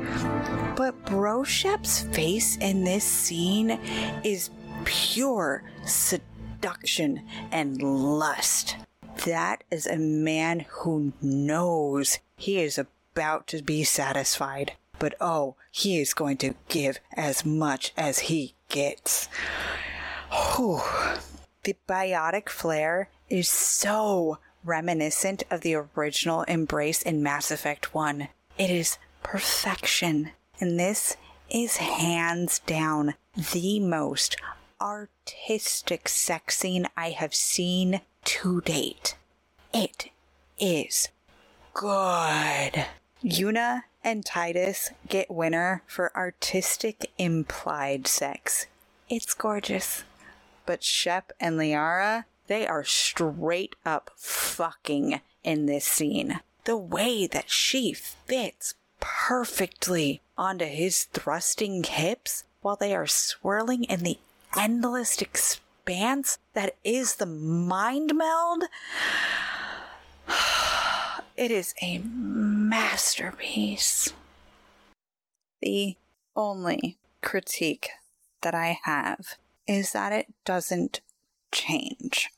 [0.76, 3.80] but Broshep's face in this scene
[4.24, 4.50] is
[4.84, 8.78] pure seduction and lust.
[9.26, 14.74] That is a man who knows he is about to be satisfied.
[14.98, 19.30] But oh, he is going to give as much as he gets.
[20.32, 20.82] Whew.
[21.64, 28.28] The biotic flare is so reminiscent of the original embrace in Mass Effect 1.
[28.58, 30.32] It is perfection.
[30.60, 31.16] And this
[31.50, 33.16] is hands down
[33.54, 34.36] the most
[34.82, 39.16] artistic sex scene I have seen to date.
[39.74, 40.10] It
[40.60, 41.10] is
[41.74, 42.86] good.
[43.24, 48.68] Yuna and Tidus get winner for artistic implied sex.
[49.10, 50.04] It's gorgeous.
[50.66, 56.42] But Shep and Liara, they are straight up fucking in this scene.
[56.66, 64.02] The way that she fits perfectly onto his thrusting hips while they are swirling in
[64.02, 64.18] the
[64.58, 68.64] endless expanse that is the mind meld.
[71.38, 74.12] It is a masterpiece.
[75.62, 75.96] The
[76.36, 77.92] only critique
[78.42, 81.00] that I have is that it doesn't
[81.54, 82.30] change.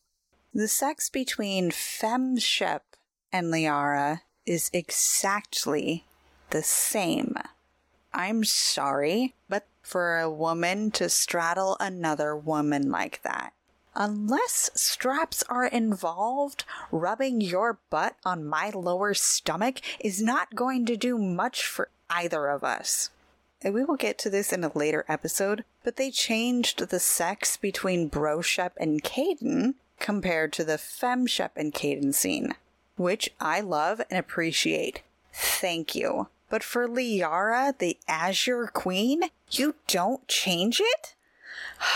[0.53, 2.83] The sex between Fem Shep
[3.31, 6.03] and Liara is exactly
[6.49, 7.35] the same.
[8.13, 13.53] I'm sorry, but for a woman to straddle another woman like that,
[13.95, 20.97] unless straps are involved, rubbing your butt on my lower stomach is not going to
[20.97, 23.09] do much for either of us.
[23.61, 27.55] and we will get to this in a later episode, but they changed the sex
[27.55, 32.55] between Broshep and Kaidan compared to the Femshep and Kaidan scene,
[32.97, 35.01] which I love and appreciate.
[35.31, 36.27] Thank you.
[36.49, 41.15] But for Liara, the Azure Queen, you don't change it?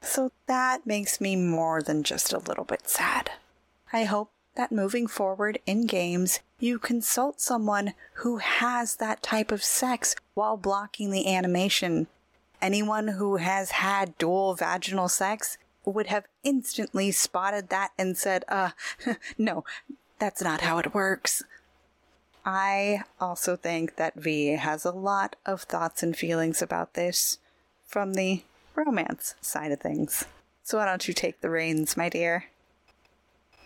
[0.00, 3.30] so that makes me more than just a little bit sad.
[3.92, 9.62] I hope that moving forward in games, you consult someone who has that type of
[9.62, 12.08] sex while blocking the animation.
[12.60, 18.70] Anyone who has had dual vaginal sex would have instantly spotted that and said, uh,
[19.38, 19.64] no,
[20.18, 21.42] that's not how it works.
[22.44, 27.38] I also think that V has a lot of thoughts and feelings about this
[27.84, 28.42] from the
[28.74, 30.24] romance side of things.
[30.62, 32.46] So why don't you take the reins, my dear?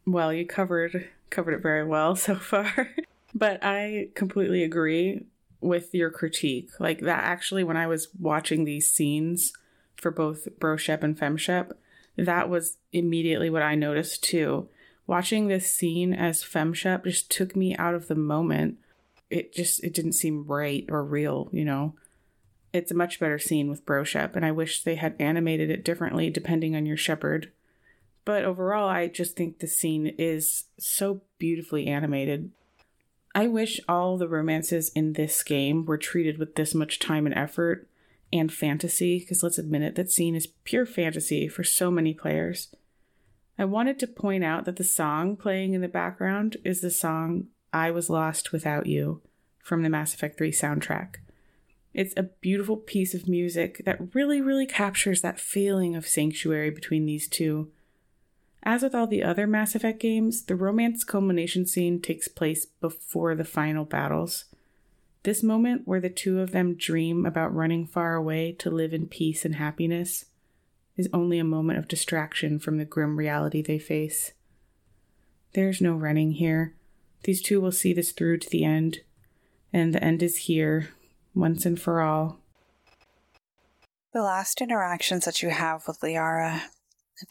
[0.06, 2.90] Well, you covered covered it very well so far.
[3.34, 5.26] but I completely agree
[5.60, 6.70] with your critique.
[6.78, 9.52] Like that actually when I was watching these scenes
[9.96, 11.72] for both Broshep and Femshep,
[12.16, 14.68] that was immediately what I noticed too.
[15.06, 18.78] Watching this scene as Femshep just took me out of the moment.
[19.30, 21.94] It just it didn't seem right or real, you know.
[22.72, 26.30] It's a much better scene with Broshep, and I wish they had animated it differently
[26.30, 27.52] depending on your Shepard.
[28.24, 32.50] But overall, I just think the scene is so beautifully animated.
[33.34, 37.34] I wish all the romances in this game were treated with this much time and
[37.34, 37.88] effort
[38.34, 42.74] and fantasy, because let's admit it, that scene is pure fantasy for so many players.
[43.58, 47.46] I wanted to point out that the song playing in the background is the song
[47.72, 49.22] I Was Lost Without You
[49.62, 51.16] from the Mass Effect 3 soundtrack.
[51.94, 57.06] It's a beautiful piece of music that really, really captures that feeling of sanctuary between
[57.06, 57.70] these two
[58.64, 63.34] as with all the other Mass Effect games, the romance culmination scene takes place before
[63.34, 64.46] the final battles.
[65.24, 69.06] This moment where the two of them dream about running far away to live in
[69.06, 70.26] peace and happiness
[70.98, 74.32] is only a moment of distraction from the grim reality they face.
[75.54, 76.74] There's no running here.
[77.22, 78.98] These two will see this through to the end,
[79.72, 80.90] and the end is here,
[81.34, 82.40] once and for all.
[84.12, 86.64] The last interactions that you have with Liara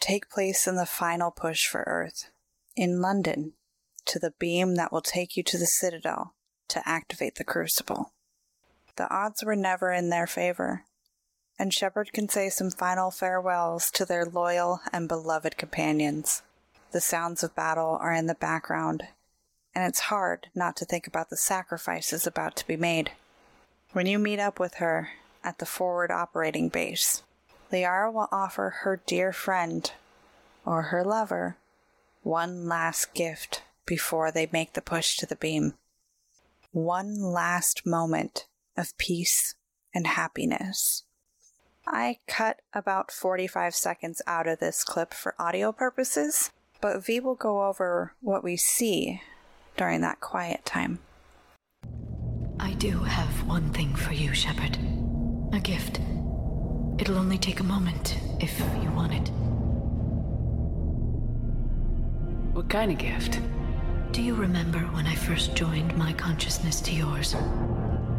[0.00, 2.28] take place in the final push for Earth,
[2.74, 3.52] in London,
[4.06, 6.34] to the beam that will take you to the Citadel
[6.68, 8.12] to activate the Crucible.
[8.96, 10.84] The odds were never in their favor,
[11.58, 16.42] and Shepard can say some final farewells to their loyal and beloved companions.
[16.92, 19.08] The sounds of battle are in the background,
[19.74, 23.12] and it's hard not to think about the sacrifices about to be made.
[23.92, 25.10] When you meet up with her
[25.42, 27.22] at the forward operating base,
[27.72, 29.90] Liara will offer her dear friend
[30.64, 31.56] or her lover
[32.22, 35.74] one last gift before they make the push to the beam.
[36.74, 39.54] One last moment of peace
[39.94, 41.04] and happiness.
[41.86, 47.36] I cut about 45 seconds out of this clip for audio purposes, but V will
[47.36, 49.22] go over what we see
[49.76, 50.98] during that quiet time.
[52.58, 54.76] I do have one thing for you, Shepard.
[55.52, 56.00] A gift.
[56.98, 59.30] It'll only take a moment, if you want it.
[62.52, 63.38] What kind of gift?
[64.14, 67.34] Do you remember when I first joined my consciousness to yours?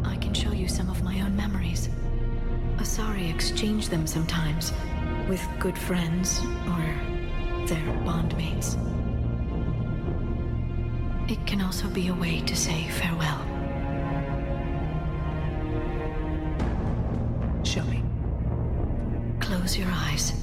[0.04, 1.88] I can show you some of my own memories.
[2.76, 4.74] Asari exchange them sometimes
[5.26, 6.84] with good friends or
[7.66, 8.76] their bondmates.
[11.30, 13.40] It can also be a way to say farewell.
[17.64, 18.02] Show me.
[19.40, 20.34] Close your eyes.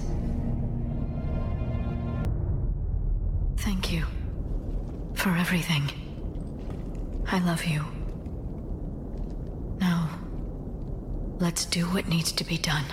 [3.57, 4.03] Thank you
[5.23, 5.89] for everything.
[7.27, 7.85] I love you.
[9.79, 10.19] Now,
[11.39, 12.83] let's do what needs to be done.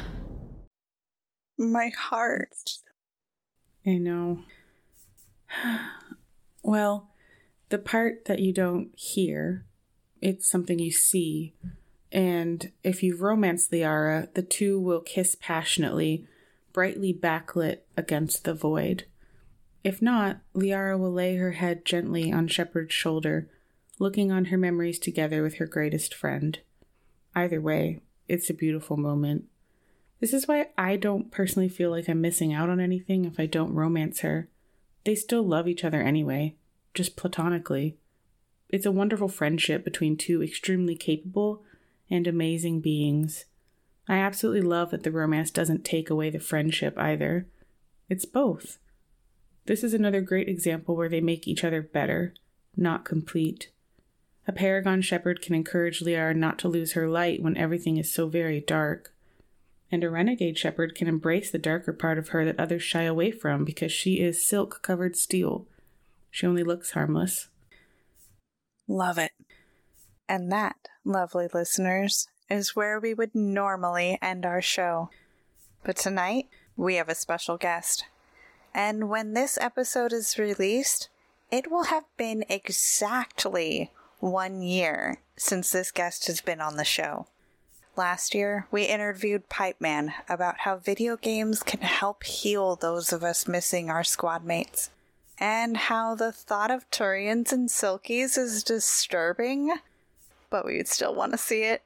[1.59, 2.79] My heart.
[3.85, 4.45] I know.
[6.63, 7.09] Well,
[7.71, 9.65] the part that you don't hear,
[10.21, 11.55] it's something you see.
[12.13, 16.27] And if you've romance Liara, the two will kiss passionately,
[16.75, 19.07] brightly backlit against the void.
[19.83, 23.49] If not, Liara will lay her head gently on Shepard's shoulder,
[23.99, 26.59] looking on her memories together with her greatest friend.
[27.35, 29.45] Either way, it's a beautiful moment.
[30.21, 33.47] This is why I don't personally feel like I'm missing out on anything if I
[33.47, 34.49] don't romance her.
[35.05, 36.57] They still love each other anyway,
[36.93, 37.97] just platonically.
[38.69, 41.63] It's a wonderful friendship between two extremely capable
[42.11, 43.47] and amazing beings.
[44.07, 47.47] I absolutely love that the romance doesn't take away the friendship either.
[48.09, 48.79] It's both.
[49.71, 52.35] This is another great example where they make each other better,
[52.77, 53.71] not complete.
[54.49, 58.27] A paragon Shepard can encourage Liara not to lose her light when everything is so
[58.27, 59.15] very dark.
[59.89, 63.31] And a renegade Shepard can embrace the darker part of her that others shy away
[63.31, 65.69] from because she is silk covered steel.
[66.33, 67.47] She only looks harmless.
[68.89, 69.31] Love it.
[70.29, 75.11] And that, lovely listeners, is where we would normally end our show.
[75.85, 78.07] But tonight, we have a special guest.
[78.75, 81.09] And when this episode is released,
[81.51, 83.91] it will have been exactly
[84.21, 87.27] one year since this guest has been on the show.
[87.97, 93.49] Last year, we interviewed Pipeman about how video games can help heal those of us
[93.49, 94.91] missing our squad mates,
[95.39, 99.75] and how the thought of Turians and Silkies is disturbing,
[100.51, 101.83] but we'd still want to see it.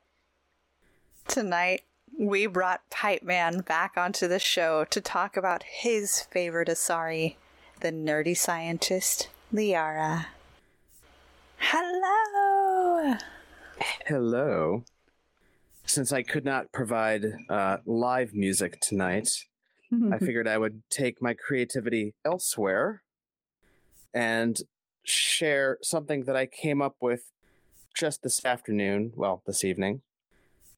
[1.27, 1.83] Tonight,
[2.19, 7.37] we brought Pipe Man back onto the show to talk about his favorite Asari,
[7.81, 10.27] the nerdy scientist, Liara.
[11.59, 13.17] Hello!
[14.07, 14.85] Hello.
[15.87, 19.29] Since I could not provide uh, live music tonight,
[20.13, 23.03] I figured I would take my creativity elsewhere
[24.13, 24.59] and
[25.05, 27.31] share something that I came up with
[27.95, 30.03] just this afternoon, well, this evening.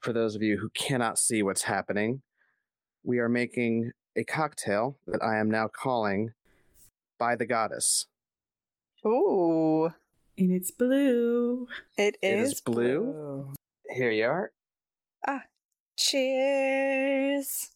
[0.01, 2.23] For those of you who cannot see what's happening,
[3.03, 6.31] we are making a cocktail that I am now calling
[7.19, 8.07] By the Goddess.
[9.05, 9.91] Ooh.
[10.39, 11.67] And it's blue.
[11.97, 13.55] It It is, is blue.
[13.89, 14.53] Here you are.
[15.27, 15.43] Ah,
[15.99, 17.71] cheers.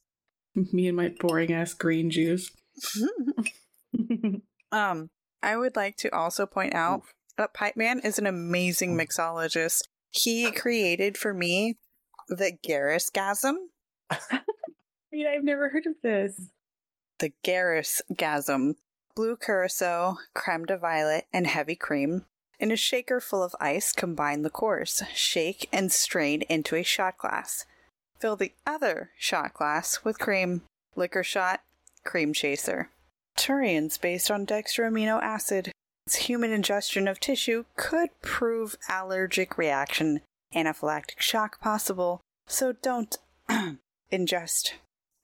[0.55, 2.51] Me and my boring ass green juice.
[4.73, 5.11] um,
[5.43, 7.03] I would like to also point out
[7.37, 9.83] that Pipeman is an amazing mixologist.
[10.11, 11.79] He created for me
[12.31, 13.57] the Garrusgasm.
[15.13, 16.41] Yeah, I've never heard of this.
[17.19, 18.77] The Garrusgasm.
[19.17, 22.27] Blue curacao, creme de violet, and heavy cream.
[22.61, 25.03] In a shaker full of ice, combine the course.
[25.13, 27.67] Shake and strain into a shot glass.
[28.21, 30.63] Fill the other shot glass with cream.
[30.95, 31.61] Liquor shot,
[32.05, 32.91] cream chaser.
[33.37, 35.73] Turians based on dextroamino acid.
[36.13, 40.21] Human ingestion of tissue could prove allergic reaction,
[40.55, 43.19] anaphylactic shock possible, so don't
[44.13, 44.73] ingest.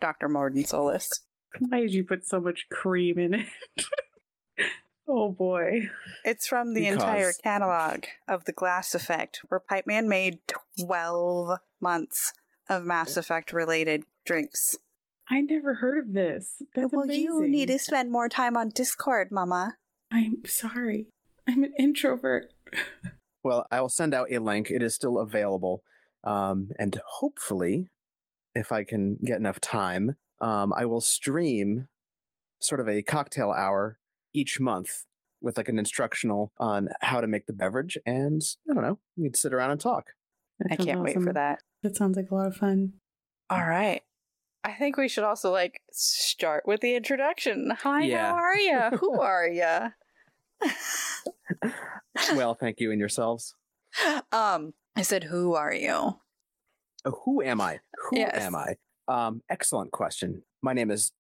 [0.01, 0.29] Dr.
[0.29, 1.11] Mordin Solus.
[1.59, 3.47] Why did you put so much cream in it?
[5.09, 5.89] oh boy.
[6.25, 10.39] It's from the Because- entire catalog of the Glass Effect, where Pipeman made
[10.79, 12.33] 12 months
[12.69, 14.77] of Mass Effect related drinks.
[15.29, 16.63] I never heard of this.
[16.75, 17.23] That's well, amazing.
[17.25, 19.77] you need to spend more time on Discord, Mama.
[20.13, 21.07] I'm sorry.
[21.49, 22.53] I'm an introvert.
[23.47, 24.73] Well, I will send out a link.
[24.73, 25.85] It is still available.
[26.25, 27.91] Um, and hopefully,
[28.57, 31.87] if I can get enough time, um, I will stream
[32.59, 33.99] sort of a cocktail hour
[34.35, 35.05] each month
[35.41, 37.97] with like an instructional on how to make the beverage.
[38.05, 40.07] And I don't know, we'd sit around and talk.
[40.59, 41.61] That I can't wait for that.
[41.85, 42.95] That sounds like a lot of fun.
[43.49, 44.03] All right.
[44.65, 47.71] I think we should also like start with the introduction.
[47.85, 48.27] Hi, Yeah.
[48.27, 48.81] how are you?
[48.99, 49.93] Who are you?
[52.35, 53.55] well, thank you and yourselves.
[54.33, 56.17] Um, I said, who are you?
[57.05, 57.81] Oh, who am I?
[58.11, 58.43] Who Yes.
[58.43, 58.75] am I?
[59.09, 60.43] Um, excellent question.
[60.63, 61.13] My name is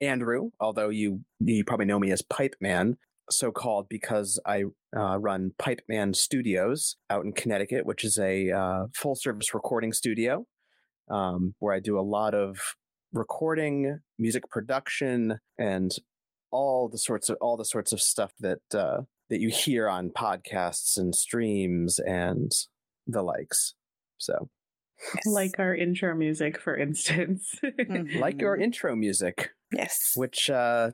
[0.00, 2.96] Andrew, although you you probably know me as Pipe Man,
[3.30, 4.64] so called because I
[4.96, 9.92] uh, run Pipe Man Studios out in Connecticut, which is a uh, full service recording
[9.92, 10.46] studio
[11.10, 12.58] um, where I do a lot of
[13.12, 15.92] recording, music production, and
[16.50, 20.10] all the sorts of all the sorts of stuff that uh, that you hear on
[20.10, 22.52] podcasts and streams and
[23.06, 23.74] the likes.
[24.18, 24.50] So.
[25.24, 27.54] Like our intro music, for instance.
[28.18, 30.12] like your intro music yes.
[30.16, 30.90] which uh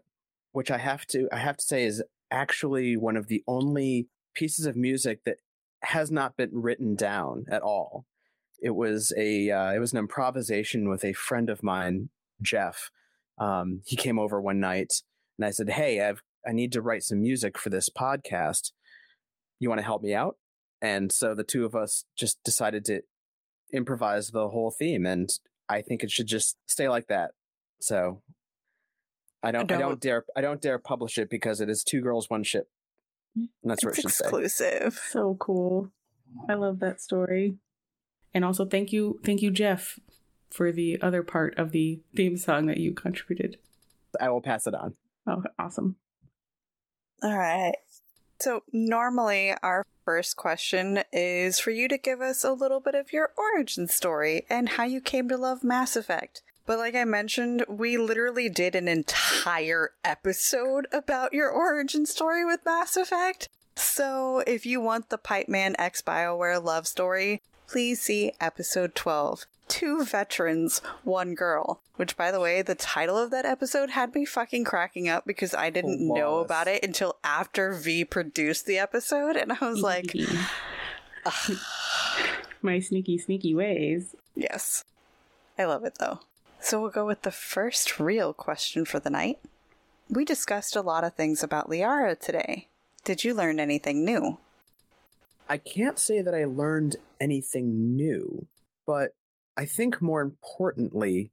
[0.53, 4.67] which i have to i have to say is actually one of the only pieces
[4.67, 5.39] of music that
[5.83, 8.07] has not been written down at all.
[8.61, 12.11] It was a uh, it was an improvisation with a friend of mine
[12.43, 12.91] jeff.
[13.39, 15.03] Um he came over one night
[15.39, 18.73] and i said hey i've i need to write some music for this podcast
[19.59, 20.37] you want to help me out
[20.83, 23.01] and so the two of us just decided to
[23.73, 25.31] improvise the whole theme and
[25.69, 27.33] i think it should just stay like that
[27.81, 28.23] so
[29.43, 32.01] I don't, I don't- don't dare, I don't dare publish it because it is two
[32.01, 32.69] girls, one ship.
[33.37, 34.25] And that's what it It's should say.
[34.25, 35.01] exclusive.
[35.11, 35.93] so cool.
[36.49, 37.59] I love that story.
[38.35, 40.01] And also thank you thank you, Jeff,
[40.51, 43.59] for the other part of the theme song that you contributed.
[44.19, 44.95] I will pass it on.
[45.29, 45.95] Oh, awesome.
[47.23, 47.75] All right.
[48.39, 53.13] So, normally, our first question is for you to give us a little bit of
[53.13, 56.43] your origin story and how you came to love Mass Effect.
[56.67, 62.67] But, like I mentioned, we literally did an entire episode about your origin story with
[62.67, 63.49] Mass Effect.
[63.77, 69.47] So, if you want the Pipe Man X BioWare love story, please see episode 12
[69.69, 71.81] Two Veterans, One Girl.
[71.97, 75.55] Which, by the way, the title of that episode had me fucking cracking up because
[75.55, 79.35] I didn't know about it until after V produced the episode.
[79.37, 80.15] And I was like,
[82.63, 84.15] My sneaky, sneaky ways.
[84.35, 84.85] yes.
[85.59, 86.21] I love it though.
[86.61, 89.39] So, we'll go with the first real question for the night.
[90.09, 92.69] We discussed a lot of things about Liara today.
[93.05, 94.39] Did you learn anything new?
[95.49, 98.47] I can't say that I learned anything new,
[98.87, 99.11] but
[99.57, 101.31] I think more importantly,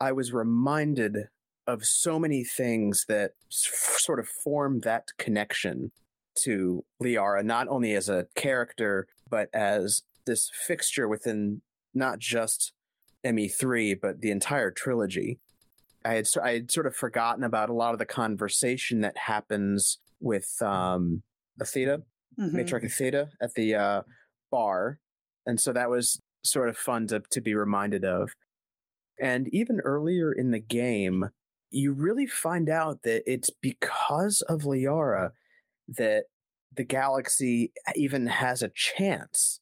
[0.00, 1.28] I was reminded
[1.66, 5.90] of so many things that s- sort of form that connection
[6.44, 11.62] to Liara, not only as a character, but as this fixture within
[11.94, 12.72] not just
[13.24, 15.40] ME3, but the entire trilogy.
[16.04, 19.98] I had, I had sort of forgotten about a lot of the conversation that happens
[20.20, 21.22] with um,
[21.60, 22.02] Aethyta,
[22.38, 22.52] Mhm.
[22.54, 24.02] Matriarch Aethyta at the uh,
[24.50, 25.00] bar,
[25.46, 28.32] and so that was sort of fun to to be reminded of.
[29.20, 31.26] And even earlier in the game,
[31.70, 35.30] you really find out that it's because of Liara
[35.88, 36.26] that
[36.74, 39.60] the galaxy even has a chance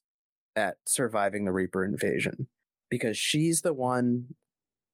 [0.55, 2.47] at surviving the Reaper invasion,
[2.89, 4.35] because she's the one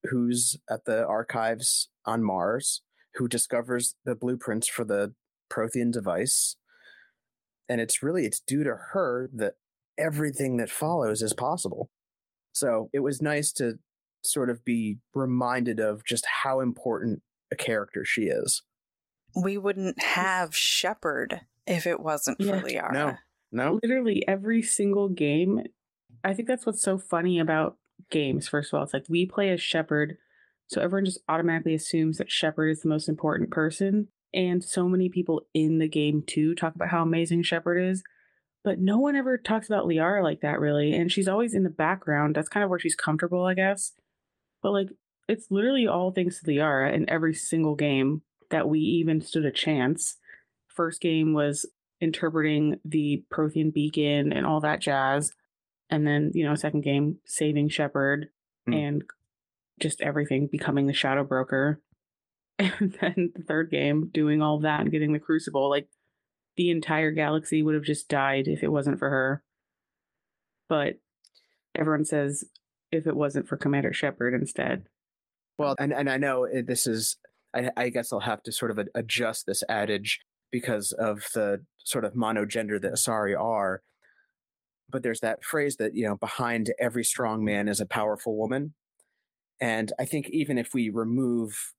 [0.10, 2.82] who's at the archives on Mars,
[3.16, 5.14] who discovers the blueprints for the
[5.52, 6.56] Prothean device
[7.72, 9.54] and it's really it's due to her that
[9.98, 11.90] everything that follows is possible
[12.54, 13.76] so it was nice to
[14.24, 18.62] sort of be reminded of just how important a character she is
[19.44, 22.62] We wouldn't have Shepard if it wasn't for Yeah.
[22.62, 22.94] Liara.
[22.94, 23.16] no
[23.52, 25.64] no Literally every single game.
[26.24, 27.78] I think that's what's so funny about
[28.10, 28.48] games.
[28.48, 30.18] First of all, it's like we play as Shepard,
[30.68, 34.08] so everyone just automatically assumes that Shepard is the most important person.
[34.34, 38.04] And so many people in the game too talk about how amazing Shepard is.
[38.64, 40.94] But no one ever talks about Liara like that, really.
[40.94, 42.36] And she's always in the background.
[42.36, 43.94] That's kind of where she's comfortable, I guess.
[44.62, 44.90] But like,
[45.28, 49.52] it's literally all thanks to Liara in every single game that we even stood a
[49.52, 50.18] chance.
[50.68, 51.66] First game was
[52.00, 55.34] interpreting the Prothean beacon and all that jazz.
[55.90, 58.30] And then, you know, second game, saving Shepard
[58.68, 58.74] Hmm.
[58.74, 59.04] and
[59.80, 61.82] just everything, becoming the Shadow Broker.
[62.80, 65.70] And then the third game, doing all that and getting the Crucible.
[65.70, 65.88] Like,
[66.58, 69.44] the entire galaxy would have just died if it wasn't for her.
[70.68, 70.96] But
[71.76, 72.44] everyone says
[72.92, 74.86] if it wasn't for Commander Shepard instead.
[75.58, 77.18] well and, and i know uh, this is
[77.56, 80.20] I, I guess i'll have to sort of adjust this adage
[80.52, 83.82] because of the sort of monogender that asari are
[84.90, 88.74] but there's that phrase that you know behind every strong man is a powerful woman
[89.60, 91.74] and i think even if we remove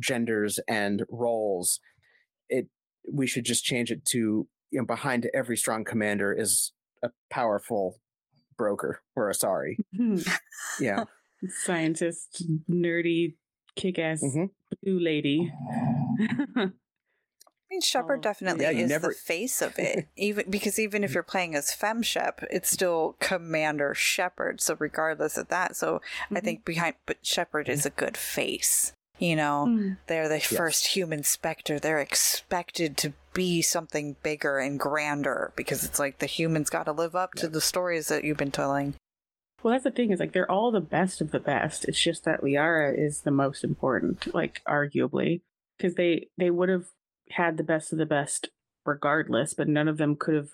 [0.00, 1.80] genders and roles
[2.48, 2.68] it
[3.10, 6.72] we should just change it to you know behind every strong commander is
[7.02, 8.00] a powerful
[8.56, 10.32] broker or asari mm-hmm.
[10.82, 11.04] yeah
[11.48, 13.36] Scientist, nerdy,
[13.74, 14.50] kick ass Mhm.
[14.82, 15.52] blue lady.
[16.56, 18.22] I mean, Shepard oh.
[18.22, 21.14] definitely Yeah, is never- the face of it, even because even if mm-hmm.
[21.16, 24.60] you're playing as Fem FemShep, it's still Commander Shepard.
[24.60, 26.44] So regardless of that, so I mm-hmm.
[26.44, 28.92] think behind, but Shepard is a good face.
[29.18, 29.96] You know, Mm.
[30.06, 31.78] they're the first human Spectre.
[31.78, 36.92] They're expected to be something bigger and grander because it's like the humans got to
[36.92, 38.94] live up to the stories that you've been telling.
[39.62, 41.86] Well, that's the thing is like they're all the best of the best.
[41.86, 45.40] It's just that Liara is the most important, like arguably,
[45.76, 46.86] because they they would have
[47.30, 48.50] had the best of the best
[48.84, 50.50] regardless, but none of them could have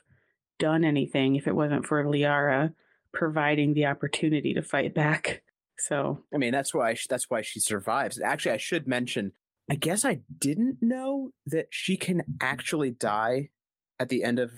[0.59, 2.75] done anything if it wasn't for Liara
[3.13, 5.43] providing the opportunity to fight back.
[5.79, 8.21] So I mean, that's why she, that's why she survives.
[8.21, 9.33] Actually, I should mention.
[9.71, 13.51] I guess I didn't know that she can actually die
[13.99, 14.53] at the end of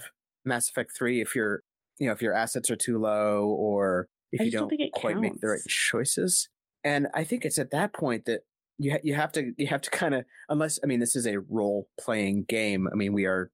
[0.45, 1.62] Mass Effect Three if your
[1.99, 5.19] you know if your assets are too low or if I you don't don't quite
[5.19, 6.49] make the right choices.
[6.83, 8.41] And I think it's at that point that
[8.79, 11.27] you ha- you have to you have to kind of unless I mean this is
[11.27, 12.89] a role playing game.
[12.93, 13.51] I mean we are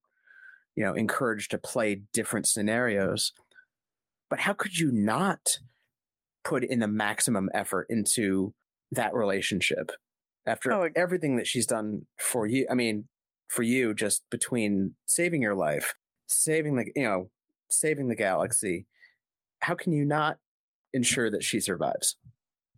[0.77, 3.33] you know encouraged to play different scenarios.
[4.29, 5.59] But how could you not
[6.45, 8.55] put in the maximum effort into
[8.93, 9.91] that relationship
[10.47, 12.66] after Oh, everything that she's done for you?
[12.70, 13.09] I mean,
[13.49, 15.95] for you, just between saving your life,
[16.26, 17.30] saving the you know,
[17.70, 18.86] saving the galaxy.
[19.61, 20.38] How can you not
[20.93, 22.16] ensure that she survives?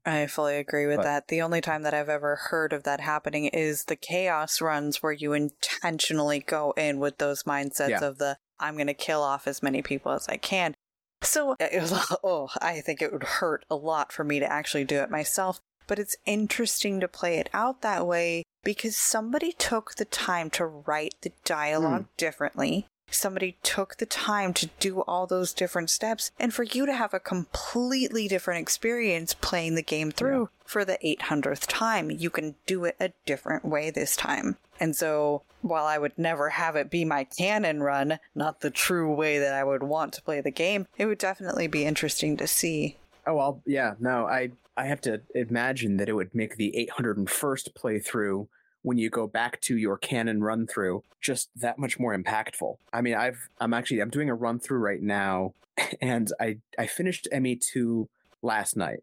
[0.04, 1.28] I fully agree with But- that.
[1.28, 5.12] The only time that I've ever heard of that happening is the chaos runs where
[5.12, 8.04] you intentionally go in with those mindsets Yeah.
[8.04, 10.74] of the I'm going to kill off as many people as I can.
[11.22, 11.92] So, it was,
[12.24, 15.60] oh, I think it would hurt a lot for me to actually do it myself.
[15.86, 20.64] But it's interesting to play it out that way because somebody took the time to
[20.64, 22.16] write the dialogue hmm.
[22.16, 26.94] differently, somebody took the time to do all those different steps and for you to
[26.94, 32.10] have a completely different experience playing the game through for the 800th time.
[32.10, 34.56] You can do it a different way this time.
[34.80, 39.14] And so, while I would never have it be my canon run, not the true
[39.14, 42.46] way that I would want to play the game, it would definitely be interesting to
[42.46, 42.96] see.
[43.26, 47.74] Oh, well, yeah, no, I I have to imagine that it would make the 801st
[47.74, 48.48] playthrough
[48.82, 52.76] when you go back to your canon run through just that much more impactful.
[52.92, 55.54] I mean, I've I'm actually I'm doing a run through right now
[56.00, 58.06] and I I finished ME2
[58.42, 59.00] last night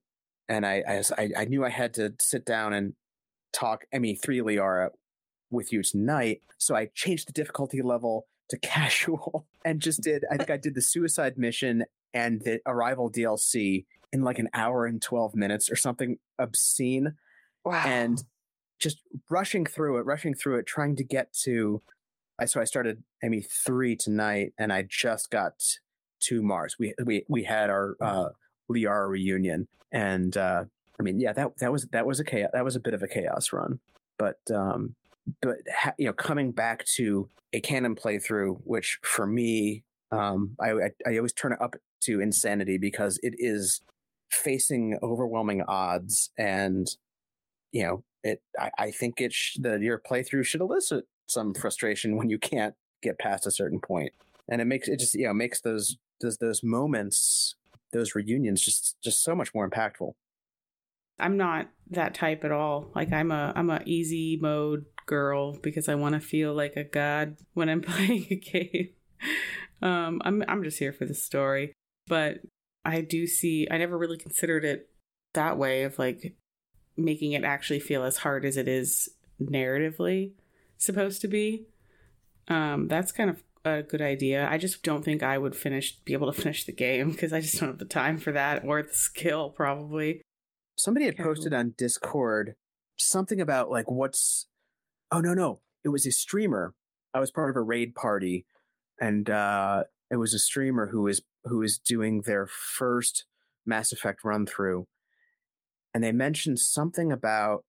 [0.48, 2.94] and I I I knew I had to sit down and
[3.54, 4.90] talk ME3 Liara
[5.52, 10.38] with you tonight, so I changed the difficulty level to casual and just did I
[10.38, 15.02] think I did the suicide mission and the arrival DLC in like an hour and
[15.02, 17.14] 12 minutes or something obscene.
[17.64, 17.84] Wow.
[17.86, 18.24] And
[18.80, 21.82] just rushing through it, rushing through it, trying to get to.
[22.40, 25.54] I so I started ME three tonight, and I just got
[26.22, 26.78] to Mars.
[26.80, 28.30] We we we had our uh,
[28.72, 30.64] Liara reunion, and uh,
[31.00, 32.52] I mean, yeah, that that was that was a chaos.
[32.54, 33.80] That was a bit of a chaos run,
[34.18, 34.96] but um,
[35.42, 40.72] but ha- you know, coming back to a canon playthrough, which for me, um, I,
[40.72, 43.82] I I always turn it up to insanity because it is
[44.32, 46.88] facing overwhelming odds and
[47.72, 52.18] you know it i, I think it sh- the your playthrough should elicit some frustration
[52.18, 54.12] when you can't get past a certain point
[54.50, 57.56] and it makes it just you know makes those those those moments
[57.94, 60.14] those reunions just just so much more impactful
[61.20, 62.92] I'm not that type at all.
[62.96, 66.84] Like I'm a I'm a easy mode girl because I want to feel like a
[66.84, 68.90] god when I'm playing a game.
[69.82, 71.74] Um, I'm I'm just here for the story,
[72.08, 72.38] but
[72.86, 73.68] I do see.
[73.70, 74.90] I never really considered it
[75.34, 76.36] that way of like
[77.00, 79.10] making it actually feel as hard as it is
[79.42, 80.32] narratively
[80.78, 81.66] supposed to be.
[82.48, 84.48] Um, that's kind of a good idea.
[84.50, 87.42] I just don't think I would finish be able to finish the game because I
[87.42, 90.22] just don't have the time for that or the skill probably.
[90.78, 92.56] somebody had posted on discord
[92.98, 94.48] something about like what's
[95.12, 96.74] oh no no it was a streamer
[97.14, 98.46] i was part of a raid party
[99.00, 103.26] and uh it was a streamer who was who was doing their first
[103.66, 104.86] mass effect run through
[105.94, 107.64] and they mentioned something about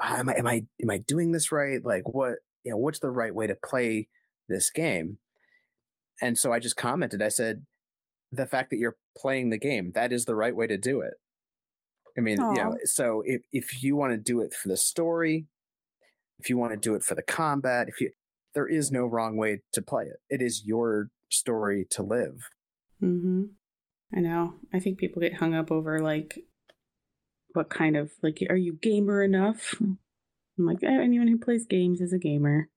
[0.00, 1.84] "Ah, am I am I am I doing this right?
[1.84, 4.08] Like what you know, what's the right way to play
[4.48, 5.18] this game?
[6.20, 7.64] And so I just commented, I said,
[8.32, 11.14] the fact that you're playing the game, that is the right way to do it.
[12.18, 15.46] I mean, you know, so if if you want to do it for the story,
[16.38, 18.10] if you want to do it for the combat, if you
[18.54, 20.16] there is no wrong way to play it.
[20.30, 22.48] It is your story to live.
[23.02, 23.42] Mm-hmm.
[24.16, 24.54] I know.
[24.72, 26.38] I think people get hung up over like
[27.56, 29.74] what kind of like are you gamer enough?
[29.80, 29.98] I'm
[30.58, 32.68] like "Eh, anyone who plays games is a gamer.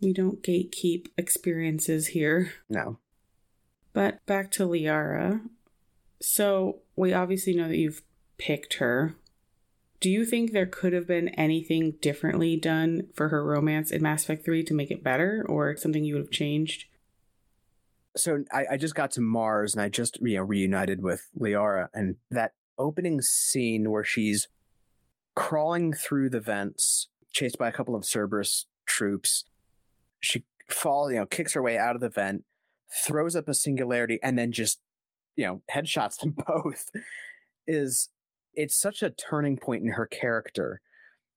[0.00, 2.52] We don't gatekeep experiences here.
[2.68, 2.98] No.
[3.92, 5.40] But back to Liara.
[6.20, 8.02] So we obviously know that you've
[8.38, 9.16] picked her.
[10.00, 14.22] Do you think there could have been anything differently done for her romance in Mass
[14.22, 16.84] Effect 3 to make it better, or something you would have changed?
[18.18, 21.88] so I, I just got to Mars and I just you know reunited with Liara
[21.94, 24.48] and that opening scene where she's
[25.34, 29.44] crawling through the vents, chased by a couple of Cerberus troops.
[30.20, 32.44] She falls, you know, kicks her way out of the vent,
[33.04, 34.80] throws up a singularity, and then just
[35.36, 36.90] you know headshots them both.
[37.66, 38.08] Is
[38.54, 40.80] it's such a turning point in her character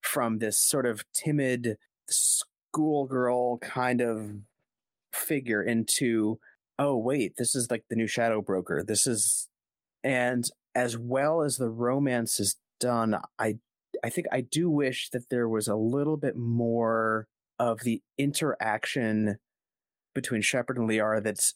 [0.01, 1.77] from this sort of timid
[2.09, 4.31] schoolgirl kind of
[5.13, 6.39] figure into
[6.79, 9.49] oh wait this is like the new shadow broker this is
[10.03, 13.55] and as well as the romance is done i
[14.03, 17.27] i think i do wish that there was a little bit more
[17.59, 19.37] of the interaction
[20.13, 21.53] between shepard and liara that's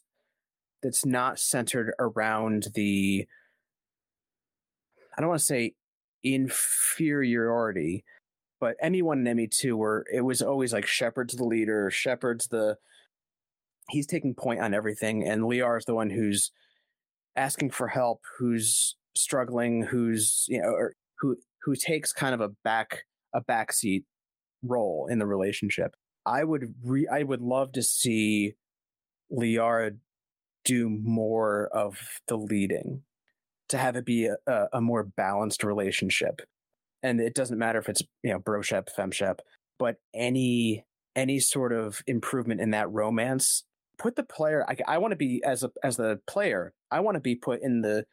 [0.82, 3.26] that's not centered around the
[5.16, 5.74] i don't want to say
[6.22, 8.04] inferiority
[8.60, 12.76] but ME1 and ME2 were it was always like Shepard's the leader, Shepard's the
[13.90, 16.50] he's taking point on everything, and Liara's the one who's
[17.36, 22.50] asking for help, who's struggling, who's you know, or who who takes kind of a
[22.64, 23.04] back
[23.34, 24.04] a backseat
[24.62, 25.94] role in the relationship.
[26.24, 28.54] I would re- I would love to see
[29.32, 29.96] Liara
[30.64, 33.02] do more of the leading,
[33.68, 36.42] to have it be a, a, more balanced relationship
[37.02, 39.38] and it doesn't matter if it's you know broshep femshep
[39.78, 43.64] but any any sort of improvement in that romance
[43.98, 47.14] put the player i, I want to be as a as the player i want
[47.16, 48.04] to be put in the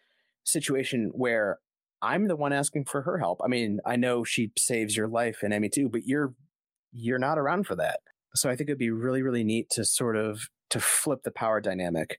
[0.43, 1.59] situation where
[2.01, 5.43] i'm the one asking for her help i mean i know she saves your life
[5.43, 6.33] in ME2 but you're
[6.91, 7.99] you're not around for that
[8.35, 11.61] so i think it'd be really really neat to sort of to flip the power
[11.61, 12.17] dynamic,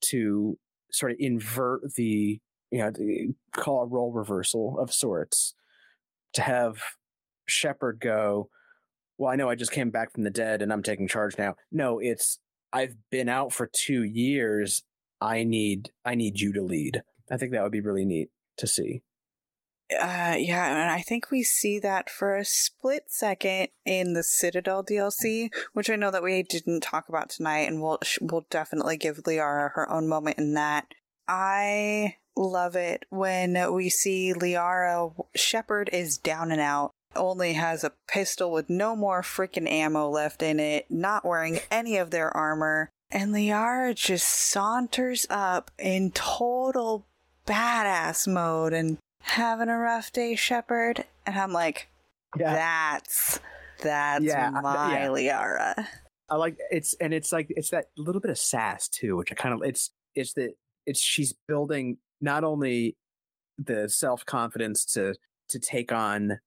[0.00, 0.58] to
[0.90, 2.40] sort of invert the
[2.70, 2.90] you know
[3.52, 5.54] call a role reversal of sorts,
[6.32, 6.78] to have
[7.46, 8.48] Shepard go,
[9.18, 11.56] well, I know I just came back from the dead and I'm taking charge now.
[11.70, 12.38] No, it's
[12.72, 14.82] I've been out for two years.
[15.20, 17.02] I need I need you to lead.
[17.34, 19.02] I think that would be really neat to see.
[19.92, 24.84] Uh, yeah, and I think we see that for a split second in the Citadel
[24.84, 29.24] DLC, which I know that we didn't talk about tonight, and we'll we'll definitely give
[29.24, 30.86] Liara her own moment in that.
[31.28, 37.92] I love it when we see Liara Shepard is down and out, only has a
[38.08, 42.90] pistol with no more freaking ammo left in it, not wearing any of their armor,
[43.10, 47.06] and Liara just saunters up in total
[47.46, 51.04] badass mode and having a rough day, Shepard?
[51.26, 51.88] And I'm like,
[52.36, 52.52] Yeah.
[52.54, 53.40] that's
[53.82, 55.08] that's Yeah, my yeah.
[55.08, 55.86] Liara.
[56.30, 59.34] I like it's and it's like it's that little bit of sass too, which I
[59.34, 60.54] kind of it's it's that
[60.86, 62.96] it's she's building not only
[63.58, 65.14] the self confidence to
[65.50, 66.38] to take on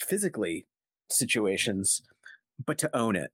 [0.00, 0.66] physically
[1.10, 2.02] situations,
[2.64, 3.30] but to own it.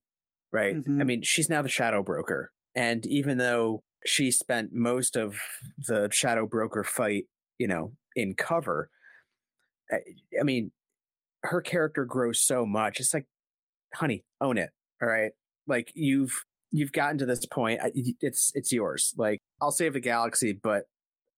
[0.52, 0.76] Right.
[0.76, 1.00] Mm-hmm.
[1.00, 2.50] I mean, she's now the shadow broker.
[2.74, 5.36] And even though she spent most of
[5.78, 7.24] the shadow broker fight,
[7.58, 8.90] you know, in cover,
[9.90, 9.96] I,
[10.40, 10.72] I mean,
[11.42, 13.00] her character grows so much.
[13.00, 13.26] It's like,
[13.94, 14.70] honey, own it.
[15.02, 15.32] All right.
[15.66, 17.80] Like you've you've gotten to this point.
[18.20, 19.14] It's it's yours.
[19.16, 20.84] Like I'll save the galaxy, but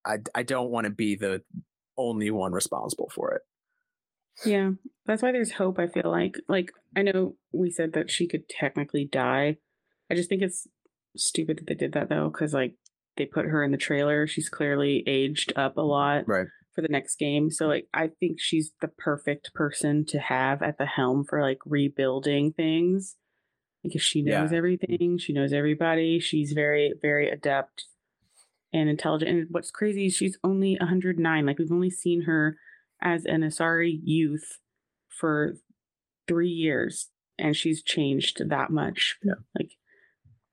[0.06, 1.42] I I don't want to be the
[1.96, 3.42] only one responsible for it.
[4.44, 4.70] Yeah,
[5.04, 5.78] that's why there's hope.
[5.78, 9.56] I feel like, like I know we said that she could technically die.
[10.10, 10.66] I just think it's
[11.20, 12.74] stupid that they did that though, because like
[13.16, 14.26] they put her in the trailer.
[14.26, 17.50] She's clearly aged up a lot, right, for the next game.
[17.50, 21.58] So like I think she's the perfect person to have at the helm for like
[21.66, 23.16] rebuilding things
[23.82, 24.58] because she knows Yeah.
[24.58, 25.18] everything.
[25.18, 26.20] She knows everybody.
[26.20, 27.84] She's very very adept
[28.72, 29.30] and intelligent.
[29.30, 31.46] And what's crazy is she's only 109.
[31.46, 32.56] Like we've only seen her
[33.00, 34.58] as an Asari youth
[35.08, 35.54] for
[36.26, 37.08] three years,
[37.38, 39.16] and she's changed that much.
[39.24, 39.34] Yeah.
[39.58, 39.70] Like,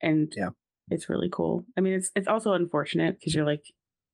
[0.05, 0.49] and yeah,
[0.89, 1.65] it's really cool.
[1.77, 3.65] I mean, it's it's also unfortunate because you're like,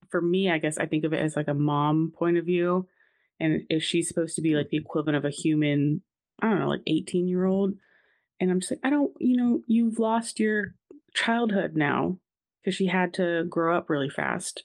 [0.10, 2.88] for me, I guess I think of it as like a mom point of view,
[3.40, 4.86] and if she's supposed to be like the mm-hmm.
[4.86, 6.02] equivalent of a human,
[6.42, 7.74] I don't know, like 18 year old,
[8.40, 10.74] and I'm just like, I don't, you know, you've lost your
[11.14, 12.18] childhood now
[12.64, 14.64] because she had to grow up really fast.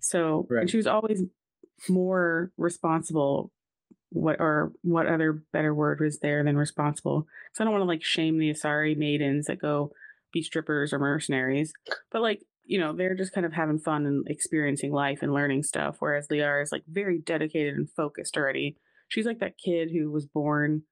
[0.00, 1.22] So, and she was always
[1.88, 3.52] more responsible.
[4.10, 7.26] What or what other better word was there than responsible?
[7.54, 9.92] So I don't want to like shame the Asari maidens that go
[10.32, 11.72] be strippers or mercenaries,
[12.10, 15.62] but like you know they're just kind of having fun and experiencing life and learning
[15.62, 15.96] stuff.
[15.98, 18.76] Whereas Liara is like very dedicated and focused already.
[19.08, 20.82] She's like that kid who was born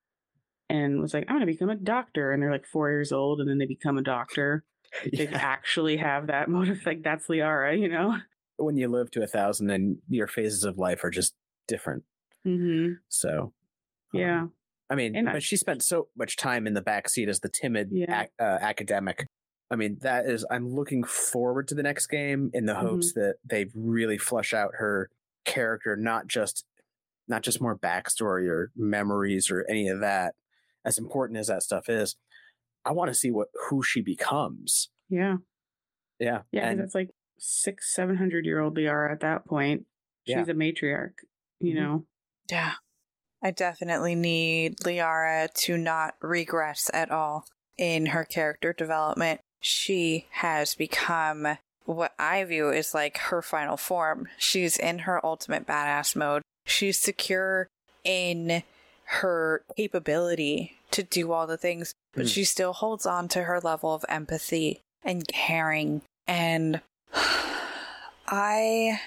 [0.69, 3.49] and was like, I'm gonna become a doctor, and they're like four years old, and
[3.49, 4.65] then they become a doctor.
[5.17, 6.85] They actually have that motive.
[6.85, 8.17] Like that's Liara, you know.
[8.57, 11.35] When you live to a thousand, and your phases of life are just
[11.69, 12.03] different.
[12.45, 12.95] Mm-hmm.
[13.09, 13.53] So
[14.13, 14.47] Yeah.
[14.91, 17.49] I mean, And I- but she spent so much time in the backseat as the
[17.49, 18.23] timid Yeah.
[18.23, 19.27] ac- uh, academic.
[19.71, 20.45] I mean, that is.
[20.51, 24.73] I'm looking forward to the next game in the hopes that they really flush out
[24.79, 25.09] her
[25.45, 26.65] character, not just
[27.29, 30.35] not just more backstory or memories or any of that.
[30.85, 32.17] As important as that stuff is,
[32.85, 34.91] I want to see what who she becomes.
[35.09, 35.37] Yeah.
[36.19, 39.87] Yeah, Yeah, 'cause and it's like six, seven hundred year old Liara at that point.
[40.27, 40.43] She's Yeah.
[40.43, 41.15] a matriarch,
[41.61, 41.77] you Mhm.
[41.77, 42.07] know.
[42.51, 42.75] Yeah.
[43.43, 47.47] I definitely need Liara to not regress at all
[47.79, 49.41] in her character development.
[49.61, 51.47] She has become
[51.87, 54.29] what I view as like her final form.
[54.39, 56.43] She's in her ultimate badass mode.
[56.67, 57.67] She's secure
[58.05, 58.63] in
[59.05, 62.35] her capability to do all the things, but Mm.
[62.35, 66.03] she still holds on to her level of empathy and caring.
[66.27, 66.81] And
[68.27, 69.01] I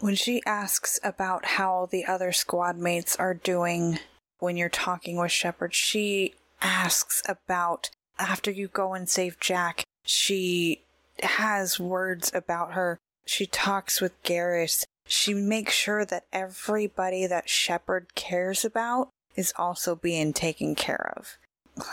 [0.00, 3.98] when she asks about how the other squad mates are doing
[4.38, 10.82] when you're talking with Shepard, she asks about after you go and save Jack, she
[11.22, 12.98] has words about her.
[13.26, 14.84] She talks with Garrus.
[15.06, 21.36] She makes sure that everybody that Shepard cares about is also being taken care of.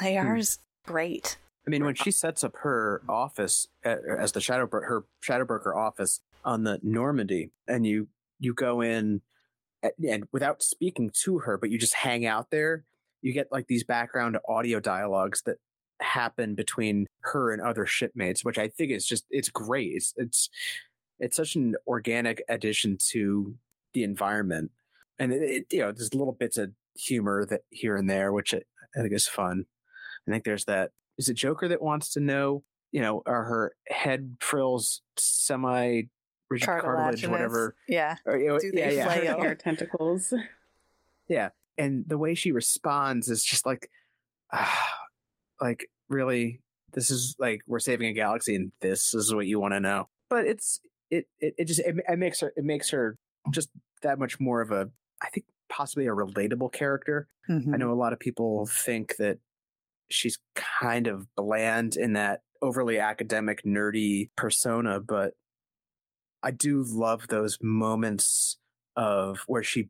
[0.01, 1.37] Liara's great.
[1.65, 6.21] I mean, when she sets up her office uh, as the shadow her shadowbroker office
[6.45, 8.07] on the Normandy, and you
[8.39, 9.21] you go in
[9.81, 12.85] and, without speaking to her, but you just hang out there,
[13.21, 15.57] you get like these background audio dialogues that
[16.01, 19.93] happen between her and other shipmates, which I think is just it's great.
[19.95, 20.49] It's it's
[21.19, 23.55] it's such an organic addition to
[23.93, 24.71] the environment,
[25.19, 28.53] and it, it, you know there's little bits of humor that here and there, which
[28.53, 28.61] I,
[28.95, 29.65] I think is fun.
[30.27, 30.91] I think there's that.
[31.17, 32.63] Is it Joker that wants to know?
[32.95, 36.03] you know, are her head frills semi
[36.49, 37.31] rigid cartilage, Cartilaginous.
[37.31, 37.75] whatever.
[37.87, 38.15] Yeah.
[38.25, 39.13] Or, you know, Do yeah, they yeah.
[39.13, 39.41] flail?
[39.41, 40.33] Hair tentacles.
[41.27, 43.89] Yeah, and the way she responds is just like,
[44.53, 44.93] ah,
[45.59, 46.61] like really,
[46.93, 50.07] this is like we're saving a galaxy, and this is what you want to know.
[50.29, 53.17] But it's it it, it just it, it makes her it makes her
[53.49, 53.69] just
[54.03, 54.89] that much more of a
[55.19, 57.27] I think possibly a relatable character.
[57.49, 57.73] Mm-hmm.
[57.73, 59.39] I know a lot of people think that
[60.09, 65.33] she's kind of bland in that overly academic, nerdy persona, but
[66.45, 68.57] I do love those moments
[68.95, 69.89] of where she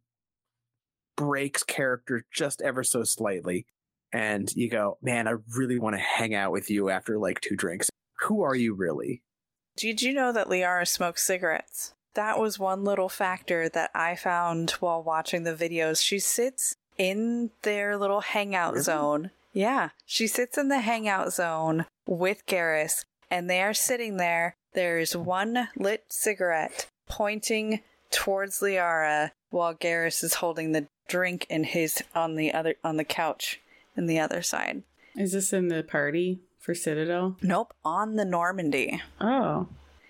[1.18, 3.66] breaks character just ever so slightly.
[4.14, 7.56] And you go, man, I really want to hang out with you after like two
[7.56, 7.90] drinks.
[8.22, 9.22] Who are you really?
[9.76, 11.94] Did you know that Liara smokes cigarettes?
[12.14, 16.02] That was one little factor that I found while watching the videos.
[16.02, 18.84] She sits in their little hangout Really?
[18.84, 19.32] zone.
[19.52, 24.56] Yeah, she sits in the hangout zone with Garrus, and they are sitting there.
[24.76, 32.04] There's one lit cigarette pointing towards Liara while Garrus is holding the drink in his
[32.14, 33.62] on the other on the couch
[33.96, 34.84] in the other side.
[35.16, 37.38] Is this in the party for Citadel?
[37.42, 39.02] Nope, on the Normandy.
[39.22, 39.68] Oh.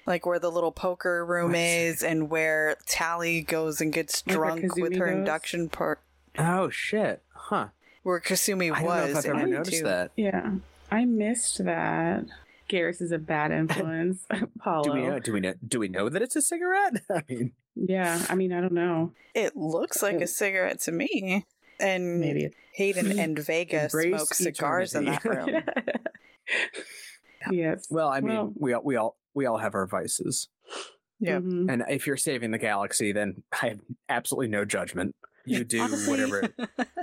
[0.07, 4.95] Like where the little poker room is and where Tali goes and gets drunk with
[4.97, 5.15] her goes?
[5.15, 6.01] induction part.
[6.37, 7.21] Oh shit.
[7.33, 7.67] Huh.
[8.03, 9.25] Where Kasumi I don't know if was.
[9.25, 10.11] I've ever noticed that.
[10.15, 10.51] Yeah.
[10.91, 12.25] I missed that.
[12.69, 14.25] Garrus is a bad influence.
[14.59, 14.83] Paulo.
[14.83, 17.01] Do we know do we know do we know that it's a cigarette?
[17.11, 19.11] I mean Yeah, I mean, I don't know.
[19.33, 21.45] It looks like a cigarette to me.
[21.79, 25.61] And Maybe it's Hayden and Vega Embrace smoke cigars in that room.
[27.51, 27.87] yes.
[27.89, 30.47] Well, I mean, Well- we all we all we all have our vices.
[31.19, 31.39] Yeah.
[31.39, 31.71] Mhm.
[31.71, 35.15] And if you're saving the galaxy, then I have absolutely no judgment.
[35.45, 36.49] You do Honestly- whatever.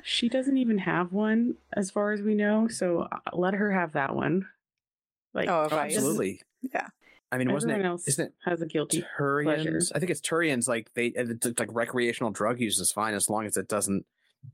[0.03, 2.67] She doesn't even have one, as far as we know.
[2.69, 4.47] So uh, let her have that one.
[5.35, 6.43] Like, Oh, if I- absolutely.
[6.73, 6.89] Yeah.
[7.31, 7.93] I mean, wasn't everyone it?
[7.93, 9.81] else Isn't it has a guilty pleasure.
[9.95, 10.69] I think it's Turians.
[10.69, 14.05] Like they, it's like recreational drug use is fine as long as it doesn't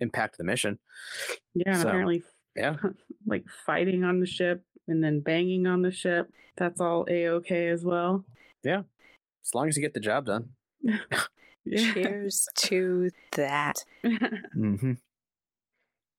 [0.00, 0.78] impact the mission.
[1.54, 2.22] Yeah, So, apparently,
[2.54, 2.76] Yeah.
[3.26, 6.30] like fighting on the ship and then banging on the ship.
[6.56, 8.24] That's all a okay as well.
[8.62, 8.82] Yeah.
[9.44, 10.50] As long as you get the job done.
[11.64, 11.92] Yeah.
[11.92, 13.84] Cheers to that.
[14.04, 14.92] Mm-hmm.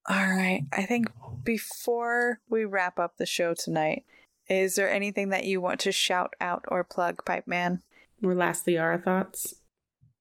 [0.07, 0.61] All right.
[0.71, 1.07] I think
[1.43, 4.03] before we wrap up the show tonight,
[4.49, 7.81] is there anything that you want to shout out or plug, Pipe Man?
[8.23, 9.55] Or last Liara thoughts.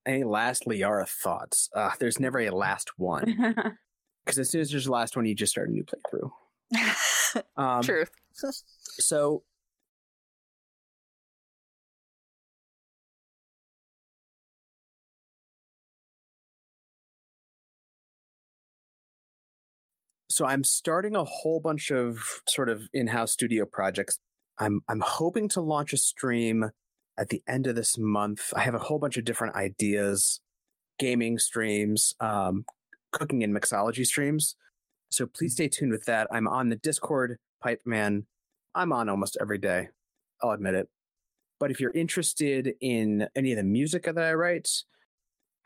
[0.07, 1.69] Any last Liara thoughts?
[1.75, 3.25] Uh, there's never a last one
[4.25, 6.31] because as soon as there's a last one, you just start a new playthrough.
[7.59, 8.11] Um, Truth.
[8.33, 9.43] So
[20.39, 24.21] So I'm starting a whole bunch of sort of in-house studio projects.
[24.61, 26.71] I'm I'm hoping to launch a stream
[27.19, 28.53] at the end of this month.
[28.55, 30.41] I have a whole bunch of different ideas,
[31.01, 32.65] gaming streams, um,
[33.11, 34.55] cooking and mixology streams.
[35.11, 36.29] So please stay tuned with that.
[36.31, 38.25] I'm on the Discord, Pipe Man.
[38.77, 39.89] I'm on almost every day.
[40.41, 40.89] I'll admit it.
[41.59, 44.71] But if you're interested in any of the music that I write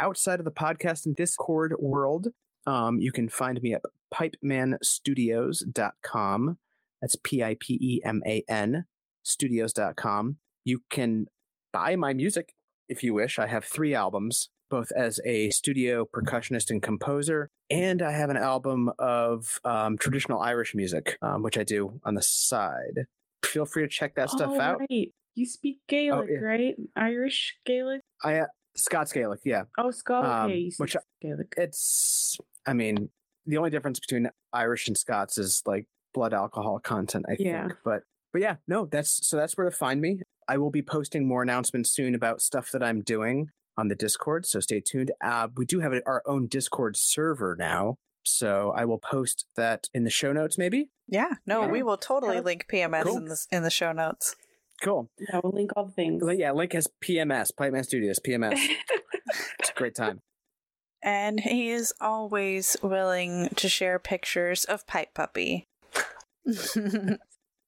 [0.00, 2.28] outside of the podcast and Discord world,
[2.66, 3.82] um, you can find me at
[4.12, 6.58] pipemanstudios.com.
[7.00, 8.84] That's P I P E M A N
[9.22, 10.36] studios.com.
[10.64, 11.26] You can
[11.72, 12.54] buy my music
[12.88, 13.38] if you wish.
[13.38, 18.36] I have three albums, both as a studio percussionist and composer, and I have an
[18.36, 23.06] album of um, traditional Irish music, um, which I do on the side.
[23.44, 24.80] Feel free to check that stuff oh, out.
[24.80, 25.12] Right.
[25.34, 26.38] You speak Gaelic, yeah.
[26.38, 26.74] right?
[26.94, 28.02] Irish Gaelic?
[28.22, 28.46] I uh,
[28.76, 29.62] Scots Gaelic, yeah.
[29.78, 30.28] Oh, Scottish.
[30.28, 31.54] Um, okay, which I- Gaelic.
[31.56, 32.36] It's,
[32.66, 33.08] I mean,
[33.46, 37.68] the only difference between Irish and Scots is like blood alcohol content, I Yeah.
[37.68, 37.78] think.
[37.84, 40.20] But, but yeah, no, that's so that's where to find me.
[40.48, 44.44] I will be posting more announcements soon about stuff that I'm doing on the Discord,
[44.46, 45.10] so stay tuned.
[45.24, 50.04] Uh, we do have our own Discord server now, so I will post that in
[50.04, 50.90] the show notes, maybe.
[51.08, 51.34] Yeah.
[51.46, 51.70] No, Yeah.
[51.70, 52.44] we will totally Okay.
[52.44, 53.16] link PMS Cool.
[53.18, 54.36] in the in the show notes.
[54.82, 55.08] Cool.
[55.18, 56.22] Yeah, we'll link all the things.
[56.36, 58.58] Yeah, link has PMS, Pipe Man Studios, PMS.
[59.60, 60.20] it's a great time.
[61.02, 65.66] And he is always willing to share pictures of Pipe Puppy.
[66.46, 67.18] All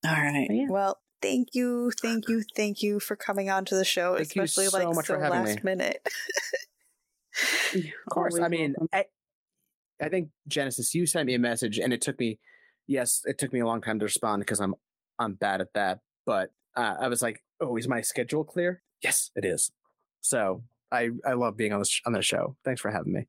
[0.05, 0.47] right.
[0.51, 0.66] Yeah.
[0.68, 4.43] Well, thank you, thank you, thank you for coming on to the show, Thank you
[4.43, 5.62] especially so like much so for having last me.
[5.64, 6.07] minute.
[7.74, 7.82] Of
[8.12, 8.39] course.
[8.39, 9.07] I mean, I,
[10.01, 12.39] I think Genesis, you sent me a message, and it took me,
[12.87, 14.76] yes, it took me a long time to respond because I'm,
[15.18, 15.99] I'm bad at that.
[16.24, 18.82] But uh, I was like, oh, is my schedule clear?
[19.03, 19.72] Yes, it is.
[20.20, 20.62] So
[20.95, 22.57] I, I love being on this on the show.
[22.65, 23.27] Thanks for having me.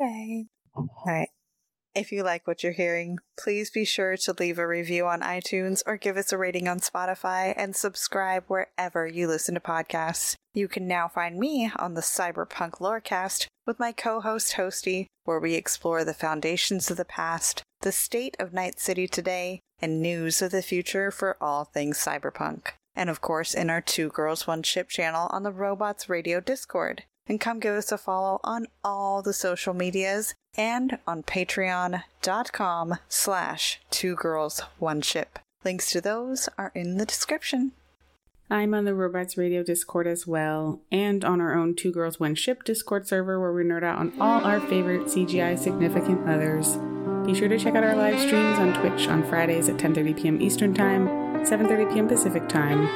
[0.00, 0.46] Yay.
[0.74, 1.28] All right.
[1.94, 5.80] If you like what you're hearing, please be sure to leave a review on iTunes
[5.86, 10.34] or give us a rating on Spotify and subscribe wherever you listen to podcasts.
[10.52, 15.38] You can now find me on the Cyberpunk Lorecast with my co host Hosty, where
[15.38, 20.42] we explore the foundations of the past, the state of Night City today, and news
[20.42, 22.72] of the future for all things cyberpunk.
[22.96, 27.04] And of course, in our Two Girls One Ship channel on the Robots Radio Discord
[27.26, 33.80] and come give us a follow on all the social medias and on patreon.com slash
[33.90, 37.72] two girls one ship links to those are in the description
[38.50, 42.34] I'm on the Robots Radio Discord as well, and on our own Two Girls One
[42.34, 46.76] Ship Discord server where we nerd out on all our favorite CGI significant others.
[47.26, 50.42] Be sure to check out our live streams on Twitch on Fridays at 10:30 p.m.
[50.42, 51.08] Eastern Time,
[51.44, 52.08] 7:30 p.m.
[52.08, 52.86] Pacific Time.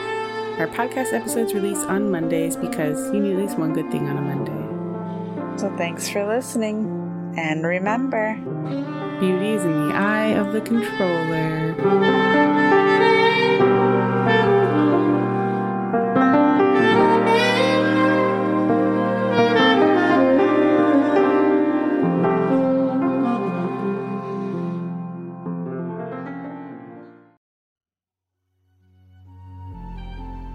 [0.58, 4.16] Our podcast episodes release on Mondays because you need at least one good thing on
[4.16, 5.58] a Monday.
[5.58, 6.86] so thanks for listening
[7.36, 8.34] and remember
[9.20, 12.77] Beauty is in the eye of the controller.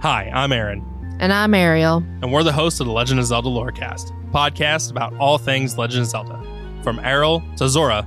[0.04, 0.84] Hi, I'm Aaron,
[1.22, 2.04] And I'm Ariel.
[2.22, 6.02] and we're the hosts of the Legend of Zelda Lorecast, podcast about all things Legend
[6.02, 6.44] of Zelda,
[6.84, 8.06] from Errol to Zora.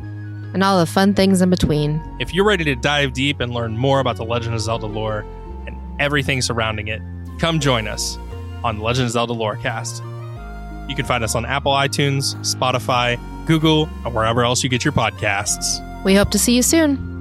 [0.53, 1.99] And all the fun things in between.
[2.21, 5.25] If you're ready to dive deep and learn more about the Legend of Zelda lore
[5.67, 7.01] and everything surrounding it,
[7.39, 8.19] come join us
[8.63, 10.03] on Legend of Zelda Lorecast.
[10.91, 14.93] You can find us on Apple iTunes, Spotify, Google, or wherever else you get your
[14.93, 15.83] podcasts.
[16.05, 17.16] We hope to see you soon.